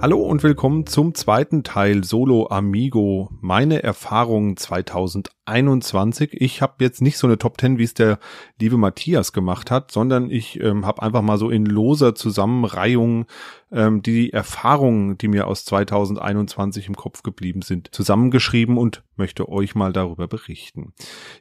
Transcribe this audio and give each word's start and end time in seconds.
Hallo 0.00 0.20
und 0.20 0.44
willkommen 0.44 0.86
zum 0.86 1.12
zweiten 1.16 1.64
Teil 1.64 2.04
Solo 2.04 2.46
Amigo, 2.50 3.30
meine 3.40 3.82
Erfahrungen 3.82 4.56
2021. 4.56 6.34
Ich 6.34 6.62
habe 6.62 6.84
jetzt 6.84 7.02
nicht 7.02 7.18
so 7.18 7.26
eine 7.26 7.36
Top 7.36 7.60
10, 7.60 7.78
wie 7.78 7.82
es 7.82 7.94
der 7.94 8.20
liebe 8.60 8.76
Matthias 8.76 9.32
gemacht 9.32 9.72
hat, 9.72 9.90
sondern 9.90 10.30
ich 10.30 10.60
ähm, 10.60 10.86
habe 10.86 11.02
einfach 11.02 11.22
mal 11.22 11.36
so 11.36 11.50
in 11.50 11.66
loser 11.66 12.14
Zusammenreihung 12.14 13.26
ähm, 13.72 14.00
die 14.00 14.32
Erfahrungen, 14.32 15.18
die 15.18 15.26
mir 15.26 15.48
aus 15.48 15.64
2021 15.64 16.86
im 16.86 16.94
Kopf 16.94 17.24
geblieben 17.24 17.62
sind, 17.62 17.88
zusammengeschrieben 17.92 18.78
und 18.78 19.02
möchte 19.16 19.48
euch 19.48 19.74
mal 19.74 19.92
darüber 19.92 20.28
berichten. 20.28 20.92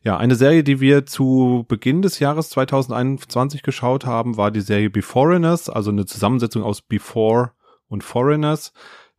Ja, 0.02 0.18
eine 0.18 0.34
Serie, 0.34 0.64
die 0.64 0.80
wir 0.80 1.06
zu 1.06 1.64
Beginn 1.68 2.02
des 2.02 2.18
Jahres 2.18 2.50
2021 2.50 3.62
geschaut 3.62 4.08
haben, 4.08 4.36
war 4.36 4.50
die 4.50 4.62
Serie 4.62 4.90
Beforeigners, 4.90 5.70
also 5.70 5.92
eine 5.92 6.08
Zusammensetzung 6.08 6.64
aus 6.64 6.82
Before 6.82 7.52
und 7.90 8.04
Foreigners. 8.04 8.74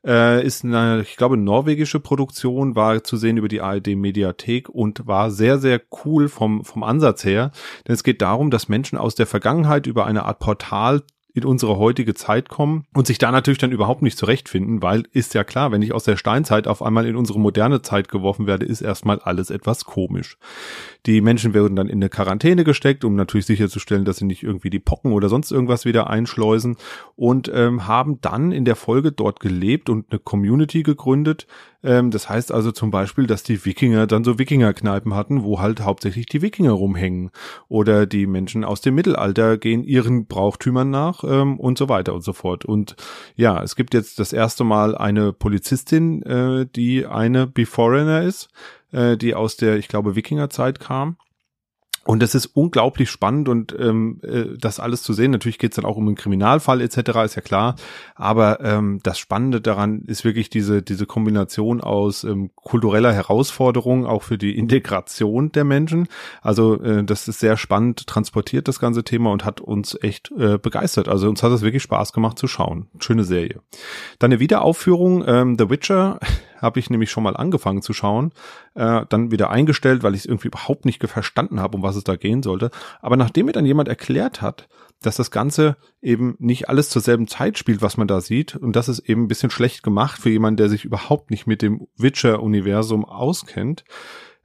Äh, 0.07 0.47
ist 0.47 0.65
eine, 0.65 1.03
ich 1.03 1.17
glaube, 1.17 1.37
norwegische 1.37 1.99
Produktion, 1.99 2.77
war 2.77 3.03
zu 3.03 3.17
sehen 3.17 3.37
über 3.37 3.49
die 3.49 3.61
ARD 3.61 3.89
Mediathek 3.97 4.69
und 4.69 5.07
war 5.07 5.31
sehr, 5.31 5.59
sehr 5.59 5.83
cool 6.05 6.29
vom, 6.29 6.65
vom 6.65 6.85
Ansatz 6.85 7.25
her. 7.25 7.51
Denn 7.87 7.95
es 7.95 8.05
geht 8.05 8.23
darum, 8.23 8.51
dass 8.51 8.69
Menschen 8.69 8.97
aus 8.97 9.17
der 9.17 9.27
Vergangenheit 9.27 9.87
über 9.87 10.07
eine 10.07 10.25
Art 10.25 10.39
Portal 10.39 11.03
in 11.39 11.45
unsere 11.45 11.79
heutige 11.79 12.15
Zeit 12.15 12.49
kommen 12.49 12.85
und 12.95 13.07
sich 13.07 13.19
da 13.19 13.31
natürlich 13.31 13.59
dann 13.59 13.73
überhaupt 13.73 14.03
nicht 14.03 14.19
zurechtfinden, 14.19 14.83
weil 14.83 15.05
ist 15.13 15.35
ja 15.35 15.45
klar, 15.45 15.73
wenn 15.73 15.83
ich 15.83 15.93
aus 15.93 16.05
der 16.05 16.17
Steinzeit 16.17 16.67
auf 16.67 16.83
einmal 16.83 17.07
in 17.07 17.17
unsere 17.17 17.41
moderne 17.41 17.83
Zeit 17.83 18.09
geworfen 18.09 18.47
werde, 18.47 18.67
ist 18.67 18.81
erstmal 18.81 19.19
alles 19.21 19.51
etwas 19.51 19.85
komisch. 19.85 20.39
Die 21.07 21.21
Menschen 21.21 21.55
werden 21.55 21.77
dann 21.77 21.89
in 21.89 21.99
eine 21.99 22.09
Quarantäne 22.09 22.65
gesteckt, 22.65 23.05
um 23.05 23.17
natürlich 23.17 23.47
sicherzustellen, 23.47 24.05
dass 24.05 24.19
sie 24.19 24.27
nicht 24.27 24.43
irgendwie 24.43 24.71
die 24.71 24.79
Pocken 24.79 25.13
oder 25.13 25.29
sonst 25.29 25.51
irgendwas 25.51 25.85
wieder 25.85 26.11
einschleusen 26.11 26.77
und 27.17 27.51
ähm, 27.55 27.87
haben 27.87 28.21
dann 28.21 28.53
in 28.53 28.65
der 28.65 28.77
Folge 28.77 29.13
dort 29.13 29.41
gelebt 29.41 29.89
und 29.89 30.07
eine 30.11 30.19
Community 30.19 30.83
gegründet. 30.83 31.47
Ähm, 31.83 32.11
das 32.11 32.29
heißt 32.29 32.53
also 32.53 32.73
zum 32.73 32.91
Beispiel, 32.91 33.27
dass 33.27 33.43
die 33.43 33.65
Wikinger 33.65 34.07
dann 34.07 34.25
so 34.25 34.39
Wikingerkneipen 34.39 35.15
hatten, 35.15 35.43
wo 35.43 35.61
halt 35.61 35.81
hauptsächlich 35.81 36.27
die 36.27 36.43
Wikinger 36.43 36.73
rumhängen. 36.73 37.31
Oder 37.69 38.07
die 38.07 38.27
Menschen 38.27 38.65
aus 38.65 38.81
dem 38.81 38.95
Mittelalter 38.95 39.59
gehen 39.59 39.85
ihren 39.85 40.27
Brauchtümern 40.27 40.91
nach 40.91 41.25
ähm, 41.29 41.61
und 41.61 41.79
so 41.79 41.89
weiter 41.89 42.15
und 42.15 42.23
so 42.23 42.33
fort. 42.33 42.65
Und 42.65 42.97
ja, 43.37 43.63
es 43.63 43.77
gibt 43.77 43.95
jetzt 43.95 44.19
das 44.19 44.33
erste 44.33 44.65
Mal 44.65 44.97
eine 44.97 45.33
Polizistin, 45.33 46.23
äh, 46.23 46.67
die 46.67 47.07
eine 47.07 47.47
Beforeigner 47.47 48.23
ist 48.23 48.49
äh, 48.93 49.17
die 49.17 49.35
aus 49.35 49.57
der, 49.57 49.77
ich 49.77 49.89
glaube, 49.89 50.17
Wikingerzeit 50.17 50.81
kam. 50.81 51.17
Und 52.09 52.23
das 52.23 52.35
ist 52.35 52.47
unglaublich 52.47 53.11
spannend 53.11 53.51
und 53.51 53.77
ähm, 53.79 54.23
äh, 54.23 54.57
das 54.59 54.81
alles 54.81 55.03
zu 55.03 55.13
sehen. 55.13 55.31
Natürlich 55.31 55.59
geht 55.59 55.73
es 55.73 55.77
dann 55.77 55.85
auch 55.85 55.99
um 55.99 56.07
einen 56.07 56.17
Kriminalfall 56.17 56.81
etc., 56.81 56.97
ist 57.27 57.35
ja 57.35 57.43
klar. 57.43 57.77
Aber 58.15 58.65
ähm, 58.65 59.01
das 59.03 59.19
Spannende 59.19 59.61
daran 59.61 60.01
ist 60.07 60.25
wirklich 60.25 60.49
diese, 60.49 60.81
diese 60.81 61.05
Kombination 61.05 61.83
aus 61.83 62.25
ähm, 62.25 62.49
kultureller 62.55 63.13
Herausforderung, 63.13 64.07
auch 64.07 64.23
für 64.23 64.39
die 64.39 64.57
Integration 64.57 65.53
der 65.53 65.65
Menschen. 65.65 66.09
Also 66.41 66.83
äh, 66.83 67.05
das 67.05 67.29
ist 67.29 67.41
sehr 67.41 67.59
spannend 67.59 68.07
transportiert, 68.07 68.69
das 68.69 68.81
ganze 68.81 69.05
Thema, 69.05 69.31
und 69.31 69.45
hat 69.45 69.61
uns 69.61 69.95
echt 70.01 70.33
äh, 70.39 70.57
begeistert. 70.57 71.09
Also 71.09 71.29
uns 71.29 71.43
hat 71.43 71.53
es 71.53 71.61
wirklich 71.61 71.83
Spaß 71.83 72.15
gemacht 72.15 72.39
zu 72.39 72.49
schauen. 72.49 72.87
Schöne 73.01 73.25
Serie. 73.25 73.61
Dann 74.19 74.33
eine 74.33 74.41
Wiederaufführung, 74.41 75.25
ähm, 75.27 75.57
The 75.59 75.69
Witcher 75.69 76.21
habe 76.61 76.79
ich 76.81 76.91
nämlich 76.91 77.11
schon 77.11 77.23
mal 77.23 77.37
angefangen 77.37 77.83
zu 77.83 77.93
schauen, 77.93 78.33
äh, 78.75 79.03
dann 79.09 79.31
wieder 79.31 79.51
eingestellt, 79.51 80.03
weil 80.03 80.15
ich 80.15 80.21
es 80.21 80.27
irgendwie 80.27 80.49
überhaupt 80.49 80.85
nicht 80.85 81.03
verstanden 81.07 81.61
habe, 81.61 81.77
um 81.77 81.83
was 81.83 81.97
es 81.97 82.05
da 82.05 82.17
gehen 82.17 82.43
sollte. 82.43 82.71
Aber 83.01 83.17
nachdem 83.17 83.47
mir 83.47 83.53
dann 83.53 83.67
jemand 83.67 83.89
erklärt 83.89 84.43
hat, 84.43 84.69
dass 85.03 85.17
das 85.17 85.31
Ganze 85.31 85.77
eben 86.03 86.35
nicht 86.39 86.69
alles 86.69 86.91
zur 86.91 87.03
selben 87.03 87.29
Zeit 87.29 87.57
spielt, 87.57 87.83
was 87.83 87.97
man 87.97 88.09
da 88.09 88.21
sieht, 88.21 88.57
und 88.57 88.75
das 88.75 88.89
ist 88.89 89.01
eben 89.01 89.25
ein 89.25 89.29
bisschen 89.29 89.51
schlecht 89.51 89.83
gemacht 89.83 90.21
für 90.21 90.31
jemanden, 90.31 90.57
der 90.57 90.69
sich 90.69 90.85
überhaupt 90.85 91.31
nicht 91.31 91.47
mit 91.47 91.63
dem 91.63 91.87
Witcher-Universum 91.97 93.05
auskennt, 93.05 93.85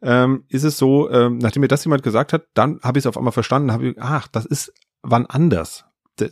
ähm, 0.01 0.43
ist 0.49 0.63
es 0.63 0.77
so, 0.77 1.09
ähm, 1.09 1.37
nachdem 1.37 1.61
mir 1.61 1.69
das 1.69 1.85
jemand 1.85 2.03
gesagt 2.03 2.33
hat, 2.33 2.47
dann 2.53 2.79
habe 2.83 2.99
ich 2.99 3.03
es 3.03 3.07
auf 3.07 3.17
einmal 3.17 3.31
verstanden, 3.31 3.71
habe 3.71 3.89
ich, 3.89 4.01
ach, 4.01 4.27
das 4.27 4.45
ist 4.45 4.73
wann 5.01 5.25
anders. 5.25 5.85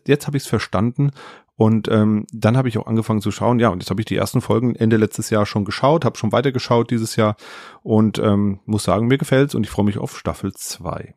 Jetzt 0.05 0.27
habe 0.27 0.37
ich 0.37 0.43
es 0.43 0.49
verstanden 0.49 1.11
und 1.61 1.89
ähm, 1.89 2.25
dann 2.33 2.57
habe 2.57 2.69
ich 2.69 2.79
auch 2.79 2.87
angefangen 2.87 3.21
zu 3.21 3.29
schauen, 3.29 3.59
ja, 3.59 3.69
und 3.69 3.83
jetzt 3.83 3.91
habe 3.91 4.01
ich 4.01 4.07
die 4.07 4.15
ersten 4.15 4.41
Folgen 4.41 4.75
Ende 4.75 4.97
letztes 4.97 5.29
Jahr 5.29 5.45
schon 5.45 5.63
geschaut, 5.63 6.05
habe 6.05 6.17
schon 6.17 6.31
weitergeschaut 6.31 6.89
dieses 6.89 7.17
Jahr 7.17 7.35
und 7.83 8.17
ähm, 8.17 8.61
muss 8.65 8.83
sagen, 8.83 9.05
mir 9.05 9.19
gefällt's 9.19 9.53
und 9.53 9.63
ich 9.63 9.69
freue 9.69 9.85
mich 9.85 9.99
auf 9.99 10.17
Staffel 10.17 10.53
2. 10.53 11.13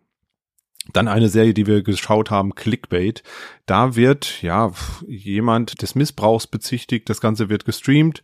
Dann 0.92 1.08
eine 1.08 1.30
Serie, 1.30 1.54
die 1.54 1.66
wir 1.66 1.82
geschaut 1.82 2.30
haben, 2.30 2.54
Clickbait. 2.54 3.22
Da 3.64 3.96
wird 3.96 4.42
ja 4.42 4.70
jemand 5.06 5.80
des 5.80 5.94
Missbrauchs 5.94 6.46
bezichtigt, 6.46 7.08
das 7.08 7.22
Ganze 7.22 7.48
wird 7.48 7.64
gestreamt 7.64 8.22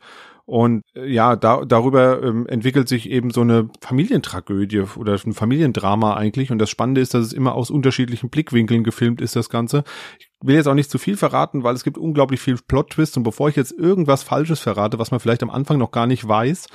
und 0.50 0.82
äh, 0.96 1.06
ja, 1.06 1.36
da, 1.36 1.64
darüber 1.64 2.24
ähm, 2.24 2.44
entwickelt 2.48 2.88
sich 2.88 3.08
eben 3.08 3.30
so 3.30 3.42
eine 3.42 3.68
Familientragödie 3.80 4.80
oder 4.96 5.16
ein 5.24 5.32
Familiendrama 5.32 6.14
eigentlich. 6.14 6.50
Und 6.50 6.58
das 6.58 6.68
Spannende 6.68 7.00
ist, 7.00 7.14
dass 7.14 7.24
es 7.24 7.32
immer 7.32 7.54
aus 7.54 7.70
unterschiedlichen 7.70 8.30
Blickwinkeln 8.30 8.82
gefilmt 8.82 9.20
ist, 9.20 9.36
das 9.36 9.48
Ganze. 9.48 9.84
Ich 10.18 10.28
will 10.42 10.56
jetzt 10.56 10.66
auch 10.66 10.74
nicht 10.74 10.90
zu 10.90 10.98
viel 10.98 11.16
verraten, 11.16 11.62
weil 11.62 11.76
es 11.76 11.84
gibt 11.84 11.98
unglaublich 11.98 12.40
viel 12.40 12.56
Plot-Twist. 12.56 13.16
Und 13.16 13.22
bevor 13.22 13.48
ich 13.48 13.54
jetzt 13.54 13.70
irgendwas 13.70 14.24
Falsches 14.24 14.58
verrate, 14.58 14.98
was 14.98 15.12
man 15.12 15.20
vielleicht 15.20 15.44
am 15.44 15.50
Anfang 15.50 15.78
noch 15.78 15.92
gar 15.92 16.08
nicht 16.08 16.26
weiß, 16.26 16.66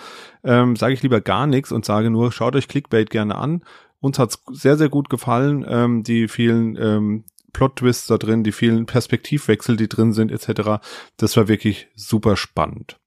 ähm, 0.45 0.77
sage 0.77 0.93
ich 0.93 1.03
lieber 1.03 1.19
gar 1.19 1.45
nichts 1.45 1.73
und 1.73 1.83
sage 1.83 2.09
nur, 2.09 2.31
schaut 2.31 2.55
euch 2.55 2.69
Clickbait 2.69 3.09
gerne 3.09 3.35
an. 3.35 3.61
Uns 3.99 4.17
hat's 4.19 4.41
sehr, 4.53 4.77
sehr 4.77 4.87
gut 4.87 5.09
gefallen. 5.09 5.65
Ähm, 5.67 6.03
die 6.03 6.29
vielen 6.29 6.77
ähm, 6.77 7.25
Plot-Twists 7.51 8.07
da 8.07 8.17
drin, 8.17 8.45
die 8.45 8.53
vielen 8.53 8.85
Perspektivwechsel, 8.85 9.75
die 9.75 9.89
drin 9.89 10.13
sind, 10.13 10.31
etc. 10.31 10.81
Das 11.17 11.35
war 11.35 11.49
wirklich 11.49 11.89
super 11.93 12.37
spannend. 12.37 13.01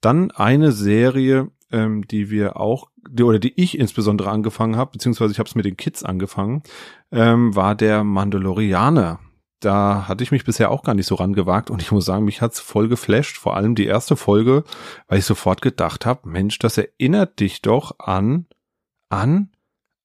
Dann 0.00 0.30
eine 0.30 0.72
Serie, 0.72 1.50
ähm, 1.70 2.06
die 2.06 2.30
wir 2.30 2.56
auch, 2.58 2.88
die, 3.08 3.22
oder 3.22 3.38
die 3.38 3.60
ich 3.60 3.78
insbesondere 3.78 4.30
angefangen 4.30 4.76
habe, 4.76 4.92
beziehungsweise 4.92 5.32
ich 5.32 5.38
habe 5.38 5.48
es 5.48 5.54
mit 5.54 5.64
den 5.64 5.76
Kids 5.76 6.02
angefangen, 6.04 6.62
ähm, 7.10 7.54
war 7.54 7.74
der 7.74 8.04
Mandalorianer. 8.04 9.20
Da 9.60 10.06
hatte 10.06 10.22
ich 10.22 10.30
mich 10.30 10.44
bisher 10.44 10.70
auch 10.70 10.84
gar 10.84 10.94
nicht 10.94 11.06
so 11.06 11.16
rangewagt 11.16 11.70
und 11.70 11.82
ich 11.82 11.90
muss 11.90 12.04
sagen, 12.04 12.24
mich 12.24 12.40
hat's 12.40 12.60
voll 12.60 12.88
geflasht, 12.88 13.38
vor 13.38 13.56
allem 13.56 13.74
die 13.74 13.86
erste 13.86 14.14
Folge, 14.14 14.62
weil 15.08 15.18
ich 15.18 15.24
sofort 15.24 15.62
gedacht 15.62 16.06
habe, 16.06 16.28
Mensch, 16.28 16.60
das 16.60 16.78
erinnert 16.78 17.40
dich 17.40 17.60
doch 17.60 17.98
an, 17.98 18.46
an, 19.08 19.50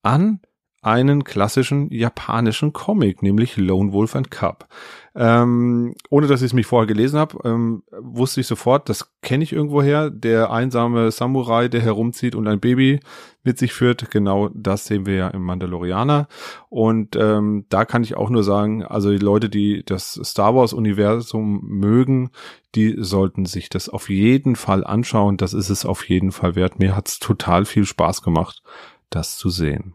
an 0.01 0.39
einen 0.83 1.23
klassischen 1.23 1.89
japanischen 1.91 2.73
Comic, 2.73 3.23
nämlich 3.23 3.57
Lone 3.57 3.93
Wolf 3.93 4.15
and 4.15 4.29
Cub. 4.31 4.67
Ähm, 5.15 5.93
ohne 6.09 6.25
dass 6.25 6.41
ich 6.41 6.47
es 6.47 6.53
mich 6.53 6.65
vorher 6.65 6.87
gelesen 6.87 7.19
habe, 7.19 7.37
ähm, 7.43 7.83
wusste 7.99 8.41
ich 8.41 8.47
sofort, 8.47 8.89
das 8.89 9.11
kenne 9.21 9.43
ich 9.43 9.53
irgendwoher. 9.53 10.09
Der 10.09 10.51
einsame 10.51 11.11
Samurai, 11.11 11.67
der 11.67 11.81
herumzieht 11.81 12.33
und 12.33 12.47
ein 12.47 12.59
Baby 12.59 12.99
mit 13.43 13.59
sich 13.59 13.73
führt, 13.73 14.09
genau 14.09 14.49
das 14.55 14.85
sehen 14.85 15.05
wir 15.05 15.15
ja 15.15 15.27
im 15.27 15.43
Mandalorianer. 15.43 16.27
Und 16.69 17.15
ähm, 17.15 17.65
da 17.69 17.85
kann 17.85 18.03
ich 18.03 18.17
auch 18.17 18.31
nur 18.31 18.43
sagen, 18.43 18.83
also 18.83 19.11
die 19.11 19.17
Leute, 19.17 19.49
die 19.49 19.83
das 19.85 20.19
Star 20.23 20.55
Wars-Universum 20.55 21.61
mögen, 21.63 22.31
die 22.73 22.95
sollten 22.97 23.45
sich 23.45 23.69
das 23.69 23.89
auf 23.89 24.09
jeden 24.09 24.55
Fall 24.55 24.83
anschauen. 24.83 25.37
Das 25.37 25.53
ist 25.53 25.69
es 25.69 25.85
auf 25.85 26.09
jeden 26.09 26.31
Fall 26.31 26.55
wert. 26.55 26.79
Mir 26.79 26.95
hat's 26.95 27.19
total 27.19 27.65
viel 27.65 27.85
Spaß 27.85 28.23
gemacht, 28.23 28.63
das 29.11 29.37
zu 29.37 29.49
sehen. 29.49 29.93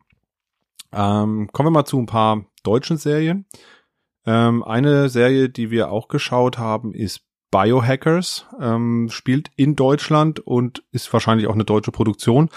Ähm, 0.92 1.48
kommen 1.52 1.66
wir 1.66 1.70
mal 1.70 1.84
zu 1.84 1.98
ein 1.98 2.06
paar 2.06 2.44
deutschen 2.62 2.96
Serien. 2.96 3.46
Ähm, 4.26 4.62
eine 4.62 5.08
Serie, 5.08 5.48
die 5.48 5.70
wir 5.70 5.90
auch 5.90 6.08
geschaut 6.08 6.58
haben, 6.58 6.92
ist 6.92 7.22
Biohackers, 7.50 8.46
ähm, 8.60 9.08
spielt 9.10 9.50
in 9.56 9.74
Deutschland 9.74 10.40
und 10.40 10.84
ist 10.92 11.12
wahrscheinlich 11.12 11.46
auch 11.46 11.54
eine 11.54 11.64
deutsche 11.64 11.92
Produktion. 11.92 12.50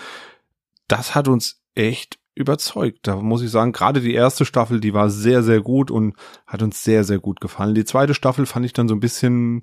Das 0.88 1.16
hat 1.16 1.28
uns 1.28 1.62
echt 1.76 2.20
überzeugt. 2.36 3.08
Da 3.08 3.16
muss 3.18 3.42
ich 3.42 3.52
sagen, 3.52 3.72
gerade 3.72 4.02
die 4.02 4.14
erste 4.14 4.46
Staffel, 4.46 4.80
die 4.80 4.94
war 4.94 5.10
sehr, 5.10 5.44
sehr 5.44 5.62
gut 5.62 5.92
und 5.92 6.16
hat 6.48 6.62
uns 6.62 6.84
sehr, 6.84 7.04
sehr 7.04 7.20
gut 7.20 7.40
gefallen. 7.40 7.76
Die 7.76 7.86
zweite 7.86 8.14
Staffel 8.14 8.46
fand 8.46 8.66
ich 8.66 8.74
dann 8.74 8.88
so 8.88 8.96
ein 8.96 9.00
bisschen 9.00 9.62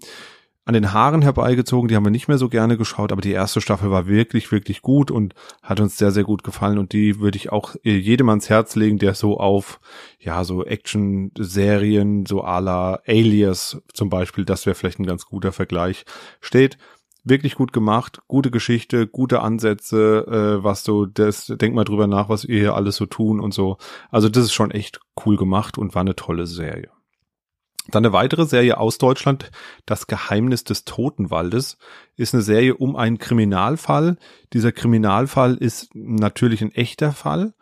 an 0.69 0.75
den 0.75 0.93
Haaren 0.93 1.23
herbeigezogen. 1.23 1.89
Die 1.89 1.97
haben 1.97 2.05
wir 2.05 2.11
nicht 2.11 2.29
mehr 2.29 2.37
so 2.37 2.51
gerne 2.51 2.77
geschaut, 2.77 3.11
aber 3.11 3.23
die 3.23 3.33
erste 3.33 3.63
Staffel 3.63 3.91
war 3.91 4.07
wirklich, 4.07 4.53
wirklich 4.53 4.83
gut 4.83 5.11
und 5.11 5.35
hat 5.63 5.81
uns 5.81 5.97
sehr, 5.97 6.11
sehr 6.11 6.25
gut 6.25 6.45
gefallen. 6.45 6.77
Und 6.77 6.93
die 6.93 7.21
würde 7.21 7.39
ich 7.39 7.51
auch 7.51 7.75
äh, 7.85 7.97
jedem 7.97 8.29
ans 8.29 8.51
Herz 8.51 8.77
legen, 8.77 8.99
der 8.99 9.15
so 9.15 9.41
auf, 9.41 9.81
ja, 10.19 10.45
so 10.45 10.67
Action-Serien, 10.67 12.27
so 12.27 12.45
à 12.45 12.61
la 12.61 13.01
Alias 13.07 13.81
zum 13.95 14.11
Beispiel, 14.11 14.45
das 14.45 14.67
wäre 14.67 14.75
vielleicht 14.75 15.01
ein 15.01 15.07
ganz 15.07 15.25
guter 15.25 15.53
Vergleich, 15.53 16.05
steht. 16.43 16.77
Wirklich 17.25 17.55
gut 17.55 17.73
gemacht, 17.73 18.21
gute 18.29 18.51
Geschichte, 18.51 19.07
gute 19.07 19.41
Ansätze, 19.41 20.59
äh, 20.61 20.65
was 20.65 20.85
so, 20.85 21.07
das, 21.07 21.47
denk 21.47 21.75
mal 21.75 21.85
drüber 21.85 22.07
nach, 22.07 22.29
was 22.29 22.45
ihr 22.45 22.61
hier 22.61 22.75
alles 22.75 22.97
so 22.97 23.07
tun 23.07 23.41
und 23.41 23.55
so. 23.55 23.79
Also 24.11 24.29
das 24.29 24.45
ist 24.45 24.53
schon 24.53 24.71
echt 24.71 25.01
cool 25.25 25.37
gemacht 25.37 25.79
und 25.79 25.95
war 25.95 26.03
eine 26.03 26.15
tolle 26.15 26.47
Serie. 26.47 26.91
Dann 27.91 28.05
eine 28.05 28.13
weitere 28.13 28.45
Serie 28.45 28.79
aus 28.79 28.99
Deutschland, 28.99 29.51
Das 29.87 30.07
Geheimnis 30.07 30.65
des 30.65 30.85
Totenwaldes, 30.85 31.79
ist 32.17 32.35
eine 32.35 32.43
Serie 32.43 32.75
um 32.77 32.97
einen 32.97 33.19
Kriminalfall. 33.19 34.17
Dieser 34.53 34.73
Kriminalfall 34.73 35.55
ist 35.55 35.95
natürlich 35.95 36.61
ein 36.61 36.73
echter 36.73 37.13
Fall, 37.13 37.55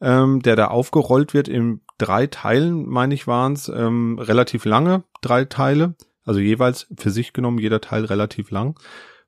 ähm, 0.00 0.40
der 0.40 0.56
da 0.56 0.68
aufgerollt 0.68 1.34
wird 1.34 1.48
in 1.48 1.82
drei 1.98 2.26
Teilen, 2.26 2.88
meine 2.88 3.14
ich, 3.14 3.26
waren 3.26 3.52
es, 3.52 3.68
ähm, 3.68 4.18
relativ 4.18 4.64
lange, 4.64 5.04
drei 5.20 5.44
Teile. 5.44 5.94
also 6.26 6.40
jeweils 6.40 6.86
für 6.96 7.10
sich 7.10 7.34
genommen, 7.34 7.58
jeder 7.58 7.82
Teil 7.82 8.06
relativ 8.06 8.50
lang. 8.50 8.80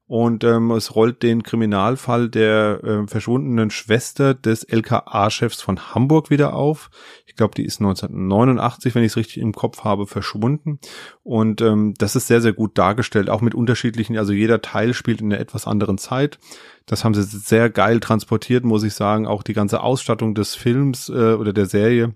Und 0.08 0.44
ähm, 0.44 0.70
es 0.70 0.94
rollt 0.94 1.24
den 1.24 1.42
Kriminalfall 1.42 2.28
der 2.28 2.80
äh, 2.84 3.06
verschwundenen 3.08 3.70
Schwester 3.70 4.34
des 4.34 4.62
LKA-Chefs 4.62 5.60
von 5.60 5.94
Hamburg 5.94 6.30
wieder 6.30 6.54
auf. 6.54 6.90
Ich 7.26 7.34
glaube, 7.34 7.56
die 7.56 7.64
ist 7.64 7.80
1989, 7.80 8.94
wenn 8.94 9.02
ich 9.02 9.12
es 9.12 9.16
richtig 9.16 9.38
im 9.38 9.52
Kopf 9.52 9.82
habe, 9.82 10.06
verschwunden. 10.06 10.78
Und 11.24 11.60
ähm, 11.60 11.94
das 11.98 12.14
ist 12.14 12.28
sehr, 12.28 12.40
sehr 12.40 12.52
gut 12.52 12.78
dargestellt, 12.78 13.28
auch 13.28 13.40
mit 13.40 13.56
unterschiedlichen, 13.56 14.16
also 14.16 14.32
jeder 14.32 14.62
Teil 14.62 14.94
spielt 14.94 15.20
in 15.20 15.32
einer 15.32 15.40
etwas 15.40 15.66
anderen 15.66 15.98
Zeit. 15.98 16.38
Das 16.86 17.04
haben 17.04 17.14
sie 17.14 17.24
sehr 17.24 17.68
geil 17.68 17.98
transportiert, 17.98 18.64
muss 18.64 18.84
ich 18.84 18.94
sagen. 18.94 19.26
Auch 19.26 19.42
die 19.42 19.54
ganze 19.54 19.80
Ausstattung 19.80 20.36
des 20.36 20.54
Films 20.54 21.08
äh, 21.08 21.34
oder 21.34 21.52
der 21.52 21.66
Serie 21.66 22.14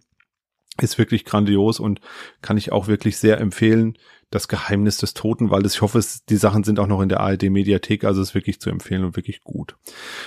ist 0.81 0.97
wirklich 0.97 1.25
grandios 1.25 1.81
und 1.81 2.01
kann 2.41 2.57
ich 2.57 2.71
auch 2.71 2.87
wirklich 2.87 3.19
sehr 3.19 3.41
empfehlen 3.41 3.99
das 4.31 4.49
Geheimnis 4.49 4.97
des 4.97 5.15
Totenwaldes. 5.15 5.75
Ich 5.75 5.83
hoffe, 5.83 5.99
es, 5.99 6.25
die 6.25 6.37
Sachen 6.37 6.65
sind 6.65 6.79
auch 6.79 6.87
noch 6.87 7.03
in 7.03 7.09
der 7.09 7.21
ARD-Mediathek, 7.21 8.05
also 8.05 8.23
ist 8.23 8.35
wirklich 8.35 8.61
zu 8.61 8.71
empfehlen 8.71 9.05
und 9.05 9.17
wirklich 9.17 9.43
gut. 9.43 9.77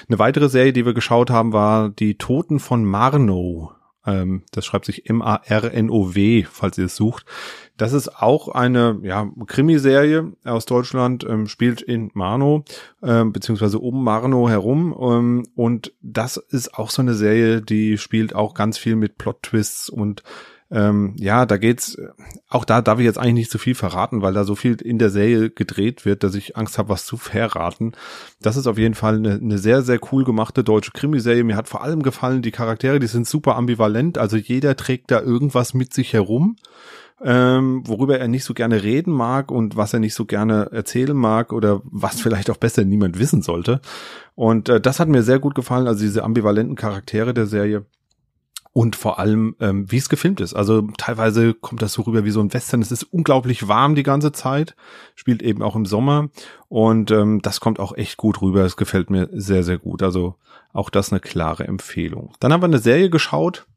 Eine 0.08 0.20
weitere 0.20 0.50
Serie, 0.50 0.74
die 0.74 0.86
wir 0.86 0.94
geschaut 0.94 1.30
haben, 1.30 1.54
war 1.54 1.90
Die 1.90 2.18
Toten 2.18 2.60
von 2.60 2.84
Marnow. 2.84 3.72
Ähm, 4.06 4.44
das 4.52 4.66
schreibt 4.66 4.86
sich 4.86 5.10
M-A-R-N-O-W, 5.10 6.46
falls 6.52 6.78
ihr 6.78 6.86
es 6.86 6.96
sucht. 6.98 7.26
Das 7.78 7.94
ist 7.94 8.22
auch 8.22 8.50
eine 8.50 9.00
ja, 9.04 9.30
Krimiserie 9.48 10.34
aus 10.44 10.66
Deutschland, 10.66 11.26
ähm, 11.28 11.48
spielt 11.48 11.82
in 11.82 12.12
Marnow, 12.14 12.66
ähm, 13.02 13.32
beziehungsweise 13.32 13.80
um 13.80 14.04
Marnow 14.04 14.50
herum. 14.50 14.96
Ähm, 15.00 15.48
und 15.56 15.94
das 16.02 16.36
ist 16.36 16.74
auch 16.74 16.90
so 16.90 17.02
eine 17.02 17.14
Serie, 17.14 17.62
die 17.62 17.98
spielt 17.98 18.36
auch 18.36 18.54
ganz 18.54 18.78
viel 18.78 18.98
mit 18.98 19.18
Plot-Twists 19.18 19.90
und 19.90 20.24
ähm, 20.74 21.14
ja, 21.20 21.46
da 21.46 21.58
geht's, 21.58 21.98
auch 22.50 22.66
da 22.66 22.82
darf 22.82 22.98
ich 22.98 23.06
jetzt 23.06 23.20
eigentlich 23.20 23.34
nicht 23.34 23.52
zu 23.52 23.60
viel 23.60 23.76
verraten, 23.76 24.24
weil 24.24 24.34
da 24.34 24.44
so 24.44 24.56
viel 24.56 24.74
in 24.82 24.98
der 24.98 25.12
Serie 25.12 25.52
gedreht 25.52 26.04
wird, 26.04 26.24
dass 26.24 26.34
ich 26.34 26.58
Angst 26.58 26.80
habe, 26.80 26.90
was 26.90 27.06
zu 27.06 27.18
verraten. 27.18 27.92
Das 28.42 28.58
ist 28.58 28.66
auf 28.66 28.80
jeden 28.80 28.96
Fall 28.96 29.18
eine, 29.18 29.34
eine 29.36 29.60
sehr, 29.60 29.84
sehr 29.84 30.00
cool 30.12 30.24
gemachte 30.24 30.64
deutsche 30.64 30.90
Krimiserie. 30.92 31.44
Mir 31.44 31.58
hat 31.58 31.70
vor 31.70 31.84
allem 31.84 32.02
gefallen, 32.02 32.42
die 32.42 32.50
Charaktere, 32.50 32.98
die 32.98 33.06
sind 33.06 33.28
super 33.28 33.56
ambivalent, 33.56 34.18
also 34.18 34.36
jeder 34.36 34.76
trägt 34.76 35.12
da 35.12 35.22
irgendwas 35.22 35.76
mit 35.76 35.94
sich 35.94 36.14
herum. 36.14 36.56
Ähm, 37.22 37.84
worüber 37.86 38.18
er 38.18 38.28
nicht 38.28 38.44
so 38.44 38.54
gerne 38.54 38.84
reden 38.84 39.14
mag 39.14 39.50
und 39.50 39.78
was 39.78 39.94
er 39.94 40.00
nicht 40.00 40.16
so 40.16 40.26
gerne 40.26 40.70
erzählen 40.72 41.16
mag 41.16 41.54
oder 41.54 41.82
was 41.86 42.20
vielleicht 42.20 42.50
auch 42.50 42.58
besser 42.58 42.84
niemand 42.84 43.20
wissen 43.20 43.44
sollte. 43.44 43.80
Und 44.36 44.68
äh, 44.68 44.82
das 44.82 45.00
hat 45.00 45.08
mir 45.08 45.22
sehr 45.22 45.40
gut 45.40 45.54
gefallen, 45.56 45.88
also 45.88 46.02
diese 46.02 46.24
ambivalenten 46.24 46.76
Charaktere 46.76 47.34
der 47.34 47.46
Serie 47.46 47.86
und 48.74 48.96
vor 48.96 49.20
allem, 49.20 49.56
ähm, 49.60 49.90
wie 49.92 49.98
es 49.98 50.10
gefilmt 50.10 50.42
ist. 50.42 50.56
Also 50.56 50.82
teilweise 50.98 51.54
kommt 51.54 51.84
das 51.84 51.94
so 51.94 52.02
rüber 52.02 52.26
wie 52.26 52.32
so 52.32 52.42
ein 52.42 52.54
Western. 52.54 52.82
Es 52.82 52.92
ist 52.92 53.04
unglaublich 53.04 53.68
warm 53.68 53.94
die 53.94 54.04
ganze 54.04 54.32
Zeit, 54.32 54.76
spielt 55.16 55.44
eben 55.44 55.62
auch 55.62 55.76
im 55.76 55.86
Sommer 55.86 56.30
und 56.70 57.12
ähm, 57.12 57.42
das 57.44 57.60
kommt 57.60 57.80
auch 57.80 57.96
echt 57.96 58.18
gut 58.18 58.42
rüber. 58.42 58.66
Es 58.66 58.76
gefällt 58.76 59.12
mir 59.12 59.30
sehr, 59.32 59.64
sehr 59.64 59.78
gut. 59.78 60.02
Also 60.02 60.36
auch 60.74 60.90
das 60.90 61.12
eine 61.12 61.20
klare 61.20 61.66
Empfehlung. 61.66 62.34
Dann 62.40 62.52
haben 62.52 62.62
wir 62.62 62.68
eine 62.68 62.80
Serie 62.80 63.12
geschaut, 63.12 63.68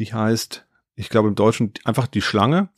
die 0.00 0.12
heißt 0.12 0.64
ich 0.98 1.10
glaube 1.10 1.28
im 1.28 1.34
Deutschen 1.34 1.74
einfach 1.84 2.06
die 2.06 2.22
Schlange, 2.22 2.70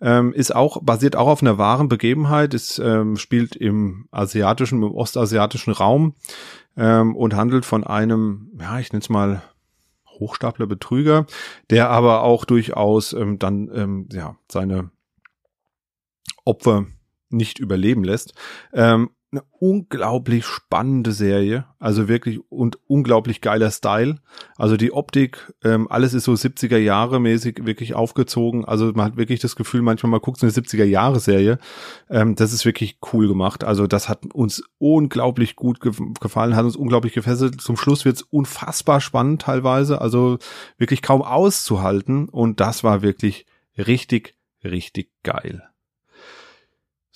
ähm, 0.00 0.32
ist 0.32 0.54
auch, 0.54 0.82
basiert 0.82 1.14
auch 1.14 1.28
auf 1.28 1.42
einer 1.42 1.58
wahren 1.58 1.88
Begebenheit, 1.88 2.54
es 2.54 2.78
ähm, 2.78 3.16
spielt 3.16 3.54
im 3.54 4.08
asiatischen, 4.10 4.82
im 4.82 4.92
ostasiatischen 4.92 5.74
Raum 5.74 6.14
ähm, 6.78 7.14
und 7.14 7.36
handelt 7.36 7.66
von 7.66 7.84
einem, 7.84 8.50
ja, 8.58 8.78
ich 8.78 8.92
nenne 8.92 9.02
es 9.02 9.10
mal 9.10 9.42
Hochstapler 10.18 10.66
Betrüger, 10.66 11.26
der 11.70 11.90
aber 11.90 12.22
auch 12.22 12.44
durchaus 12.44 13.12
ähm, 13.12 13.38
dann 13.38 13.70
ähm, 13.74 14.08
ja 14.12 14.36
seine 14.50 14.90
Opfer 16.44 16.86
nicht 17.28 17.58
überleben 17.58 18.04
lässt. 18.04 18.34
Ähm, 18.72 19.10
eine 19.36 19.44
unglaublich 19.58 20.44
spannende 20.44 21.12
Serie, 21.12 21.66
also 21.78 22.08
wirklich 22.08 22.40
und 22.50 22.78
unglaublich 22.86 23.40
geiler 23.40 23.70
Style. 23.70 24.16
Also 24.56 24.76
die 24.76 24.92
Optik, 24.92 25.52
ähm, 25.62 25.86
alles 25.90 26.14
ist 26.14 26.24
so 26.24 26.32
70er 26.32 26.78
Jahre 26.78 27.20
mäßig 27.20 27.66
wirklich 27.66 27.94
aufgezogen. 27.94 28.64
Also 28.64 28.92
man 28.94 29.06
hat 29.06 29.16
wirklich 29.16 29.40
das 29.40 29.56
Gefühl, 29.56 29.82
manchmal 29.82 30.10
mal 30.10 30.20
guckt 30.20 30.40
so 30.40 30.46
eine 30.46 30.52
70er 30.52 30.84
Jahre 30.84 31.20
Serie. 31.20 31.58
Ähm, 32.08 32.34
das 32.34 32.52
ist 32.52 32.64
wirklich 32.64 32.98
cool 33.12 33.28
gemacht. 33.28 33.64
Also 33.64 33.86
das 33.86 34.08
hat 34.08 34.26
uns 34.34 34.62
unglaublich 34.78 35.56
gut 35.56 35.80
ge 35.80 35.92
gefallen, 36.20 36.56
hat 36.56 36.64
uns 36.64 36.76
unglaublich 36.76 37.12
gefesselt. 37.12 37.60
Zum 37.60 37.76
Schluss 37.76 38.04
wird's 38.04 38.22
unfassbar 38.22 39.00
spannend 39.00 39.42
teilweise, 39.42 40.00
also 40.00 40.38
wirklich 40.78 41.02
kaum 41.02 41.22
auszuhalten. 41.22 42.28
Und 42.28 42.60
das 42.60 42.84
war 42.84 43.02
wirklich 43.02 43.46
richtig, 43.76 44.34
richtig 44.64 45.10
geil. 45.22 45.62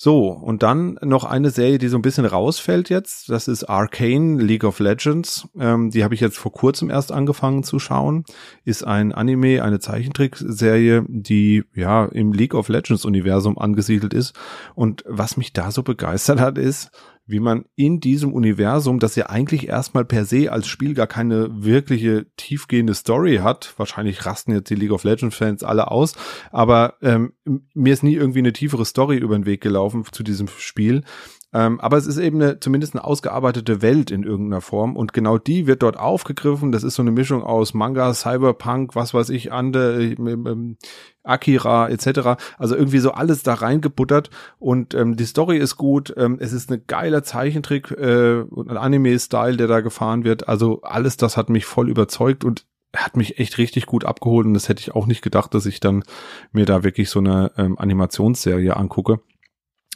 So, 0.02 0.28
und 0.28 0.62
dann 0.62 0.98
noch 1.02 1.24
eine 1.24 1.50
Serie, 1.50 1.76
die 1.76 1.88
so 1.88 1.98
ein 1.98 2.00
bisschen 2.00 2.24
rausfällt 2.24 2.88
jetzt. 2.88 3.28
Das 3.28 3.48
ist 3.48 3.64
Arcane 3.64 4.40
League 4.40 4.64
of 4.64 4.78
Legends. 4.78 5.46
Ähm, 5.58 5.90
die 5.90 6.04
habe 6.04 6.14
ich 6.14 6.22
jetzt 6.22 6.38
vor 6.38 6.54
kurzem 6.54 6.88
erst 6.88 7.12
angefangen 7.12 7.64
zu 7.64 7.78
schauen. 7.78 8.24
Ist 8.64 8.82
ein 8.82 9.12
Anime, 9.12 9.62
eine 9.62 9.78
Zeichentrickserie, 9.78 11.04
die 11.06 11.64
ja 11.74 12.06
im 12.06 12.32
League 12.32 12.54
of 12.54 12.70
Legends 12.70 13.04
Universum 13.04 13.58
angesiedelt 13.58 14.14
ist. 14.14 14.34
Und 14.74 15.04
was 15.06 15.36
mich 15.36 15.52
da 15.52 15.70
so 15.70 15.82
begeistert 15.82 16.40
hat, 16.40 16.56
ist, 16.56 16.90
wie 17.30 17.40
man 17.40 17.64
in 17.76 18.00
diesem 18.00 18.32
Universum, 18.32 18.98
das 18.98 19.16
ja 19.16 19.28
eigentlich 19.28 19.68
erstmal 19.68 20.04
per 20.04 20.24
se 20.24 20.50
als 20.50 20.66
Spiel 20.66 20.94
gar 20.94 21.06
keine 21.06 21.64
wirkliche 21.64 22.26
tiefgehende 22.36 22.94
Story 22.94 23.38
hat, 23.42 23.74
wahrscheinlich 23.76 24.26
rasten 24.26 24.52
jetzt 24.52 24.70
die 24.70 24.74
League 24.74 24.92
of 24.92 25.04
Legends 25.04 25.36
Fans 25.36 25.62
alle 25.62 25.90
aus, 25.90 26.14
aber 26.50 26.94
ähm, 27.02 27.32
mir 27.74 27.92
ist 27.92 28.02
nie 28.02 28.14
irgendwie 28.14 28.40
eine 28.40 28.52
tiefere 28.52 28.84
Story 28.84 29.18
über 29.18 29.36
den 29.38 29.46
Weg 29.46 29.60
gelaufen 29.60 30.04
zu 30.10 30.22
diesem 30.22 30.48
Spiel. 30.48 31.02
Ähm, 31.52 31.80
aber 31.80 31.96
es 31.96 32.06
ist 32.06 32.18
eben 32.18 32.40
eine, 32.40 32.60
zumindest 32.60 32.94
eine 32.94 33.02
ausgearbeitete 33.02 33.82
Welt 33.82 34.12
in 34.12 34.22
irgendeiner 34.22 34.60
Form 34.60 34.96
und 34.96 35.12
genau 35.12 35.36
die 35.36 35.66
wird 35.66 35.82
dort 35.82 35.98
aufgegriffen. 35.98 36.70
Das 36.70 36.84
ist 36.84 36.94
so 36.94 37.02
eine 37.02 37.10
Mischung 37.10 37.42
aus 37.42 37.74
Manga, 37.74 38.14
Cyberpunk, 38.14 38.94
was 38.94 39.14
weiß 39.14 39.30
ich, 39.30 39.52
Ande, 39.52 40.00
äh, 40.00 40.12
ähm, 40.12 40.76
Akira 41.24 41.88
etc. 41.88 42.40
Also 42.56 42.76
irgendwie 42.76 43.00
so 43.00 43.10
alles 43.10 43.42
da 43.42 43.54
reingebuttert 43.54 44.30
und 44.58 44.94
ähm, 44.94 45.16
die 45.16 45.24
Story 45.24 45.58
ist 45.58 45.76
gut. 45.76 46.14
Ähm, 46.16 46.38
es 46.40 46.52
ist 46.52 46.70
eine 46.70 46.80
geile 46.80 47.22
Zeichentrick 47.24 47.90
äh, 47.90 48.42
und 48.42 48.70
ein 48.70 48.76
Anime-Style, 48.76 49.56
der 49.56 49.66
da 49.66 49.80
gefahren 49.80 50.22
wird. 50.22 50.48
Also 50.48 50.82
alles 50.82 51.16
das 51.16 51.36
hat 51.36 51.50
mich 51.50 51.64
voll 51.64 51.88
überzeugt 51.90 52.44
und 52.44 52.64
hat 52.94 53.16
mich 53.16 53.38
echt 53.38 53.58
richtig 53.58 53.86
gut 53.86 54.04
abgeholt 54.04 54.46
und 54.46 54.54
das 54.54 54.68
hätte 54.68 54.80
ich 54.80 54.94
auch 54.94 55.06
nicht 55.06 55.22
gedacht, 55.22 55.54
dass 55.54 55.66
ich 55.66 55.80
dann 55.80 56.04
mir 56.52 56.66
da 56.66 56.84
wirklich 56.84 57.10
so 57.10 57.18
eine 57.18 57.52
ähm, 57.56 57.76
Animationsserie 57.78 58.76
angucke 58.76 59.20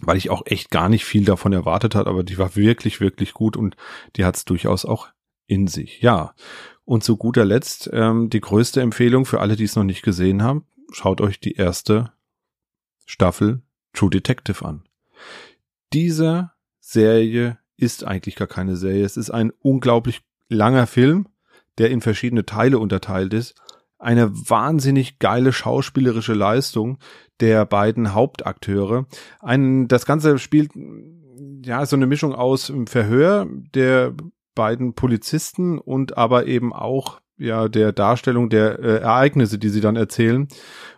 weil 0.07 0.17
ich 0.17 0.31
auch 0.31 0.43
echt 0.47 0.71
gar 0.71 0.89
nicht 0.89 1.05
viel 1.05 1.25
davon 1.25 1.53
erwartet 1.53 1.95
hat, 1.95 2.07
aber 2.07 2.25
die 2.25 2.39
war 2.39 2.57
wirklich, 2.57 3.01
wirklich 3.01 3.35
gut 3.35 3.57
und 3.57 3.77
die 4.17 4.25
hat 4.25 4.37
es 4.37 4.45
durchaus 4.45 4.85
auch 4.85 5.09
in 5.47 5.67
sich. 5.67 6.01
Ja. 6.01 6.35
Und 6.85 7.03
zu 7.03 7.17
guter 7.17 7.45
Letzt 7.45 7.89
ähm, 7.93 8.29
die 8.31 8.41
größte 8.41 8.81
Empfehlung 8.81 9.25
für 9.25 9.41
alle, 9.41 9.57
die 9.57 9.65
es 9.65 9.77
noch 9.77 9.85
nicht 9.85 10.03
gesehen 10.03 10.43
haben, 10.43 10.67
schaut 10.93 11.21
euch 11.21 11.41
die 11.41 11.55
erste 11.55 12.13
Staffel 13.07 13.63
True 13.93 14.11
Detective 14.11 14.65
an. 14.65 14.85
Diese 15.93 16.51
Serie 16.81 17.59
ist 17.77 18.05
eigentlich 18.05 18.37
gar 18.37 18.49
keine 18.49 18.77
Serie. 18.77 19.05
Es 19.05 19.17
ist 19.17 19.31
ein 19.31 19.53
unglaublich 19.61 20.21
langer 20.49 20.87
Film, 20.87 21.29
der 21.79 21.91
in 21.91 22.01
verschiedene 22.01 22.45
Teile 22.45 22.79
unterteilt 22.79 23.33
ist 23.33 23.55
eine 24.05 24.31
wahnsinnig 24.33 25.19
geile 25.19 25.53
schauspielerische 25.53 26.35
Leistung 26.35 26.99
der 27.41 27.65
beiden 27.65 28.15
Hauptakteure. 28.15 29.07
Ein, 29.41 29.89
das 29.89 30.07
Ganze 30.07 30.39
spielt 30.39 30.71
ja 31.65 31.85
so 31.87 31.97
eine 31.97 32.07
Mischung 32.07 32.35
aus 32.35 32.73
Verhör 32.87 33.47
der 33.75 34.15
beiden 34.55 34.95
Polizisten 34.95 35.79
und 35.79 36.17
aber 36.17 36.47
eben 36.47 36.73
auch 36.73 37.21
ja 37.37 37.69
der 37.69 37.93
Darstellung 37.93 38.49
der 38.49 38.79
äh, 38.79 38.99
Ereignisse, 39.01 39.59
die 39.59 39.69
sie 39.69 39.81
dann 39.81 39.97
erzählen. 39.97 40.49